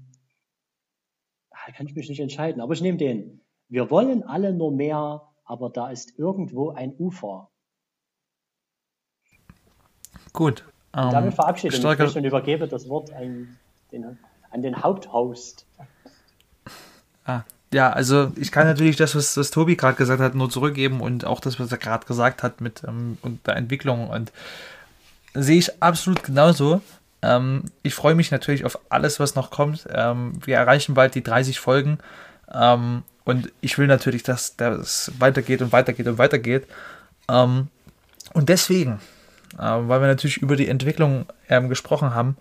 [1.51, 3.41] da kann ich mich nicht entscheiden, aber ich nehme den.
[3.67, 7.49] Wir wollen alle nur mehr, aber da ist irgendwo ein Ufer.
[10.33, 10.63] Gut.
[10.95, 13.57] Ähm, damit verabschiede ich mich und übergebe das Wort an
[13.91, 14.17] den,
[14.49, 15.65] an den Haupthost.
[17.25, 21.01] Ah, ja, also ich kann natürlich das, was, was Tobi gerade gesagt hat, nur zurückgeben
[21.01, 24.31] und auch das, was er gerade gesagt hat mit ähm, und der Entwicklung und
[25.35, 26.81] sehe ich absolut genauso.
[27.21, 29.87] Ähm, ich freue mich natürlich auf alles, was noch kommt.
[29.91, 31.99] Ähm, wir erreichen bald die 30 Folgen.
[32.53, 36.67] Ähm, und ich will natürlich, dass das weitergeht und weitergeht und weitergeht.
[37.29, 37.67] Ähm,
[38.33, 38.99] und deswegen,
[39.57, 42.37] äh, weil wir natürlich über die Entwicklung ähm, gesprochen haben,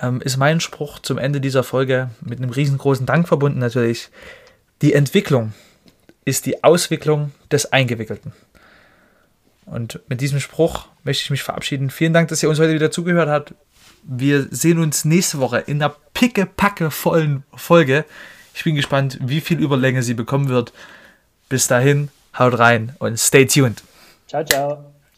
[0.00, 4.10] ähm, ist mein Spruch zum Ende dieser Folge mit einem riesengroßen Dank verbunden natürlich.
[4.82, 5.54] Die Entwicklung
[6.24, 8.32] ist die Auswicklung des Eingewickelten.
[9.66, 11.90] Und mit diesem Spruch möchte ich mich verabschieden.
[11.90, 13.54] Vielen Dank, dass ihr uns heute wieder zugehört habt.
[14.10, 18.06] Wir sehen uns nächste Woche in einer picke-packe vollen Folge.
[18.54, 20.72] Ich bin gespannt, wie viel Überlänge sie bekommen wird.
[21.50, 23.82] Bis dahin, haut rein und stay tuned.
[24.26, 24.97] Ciao, ciao.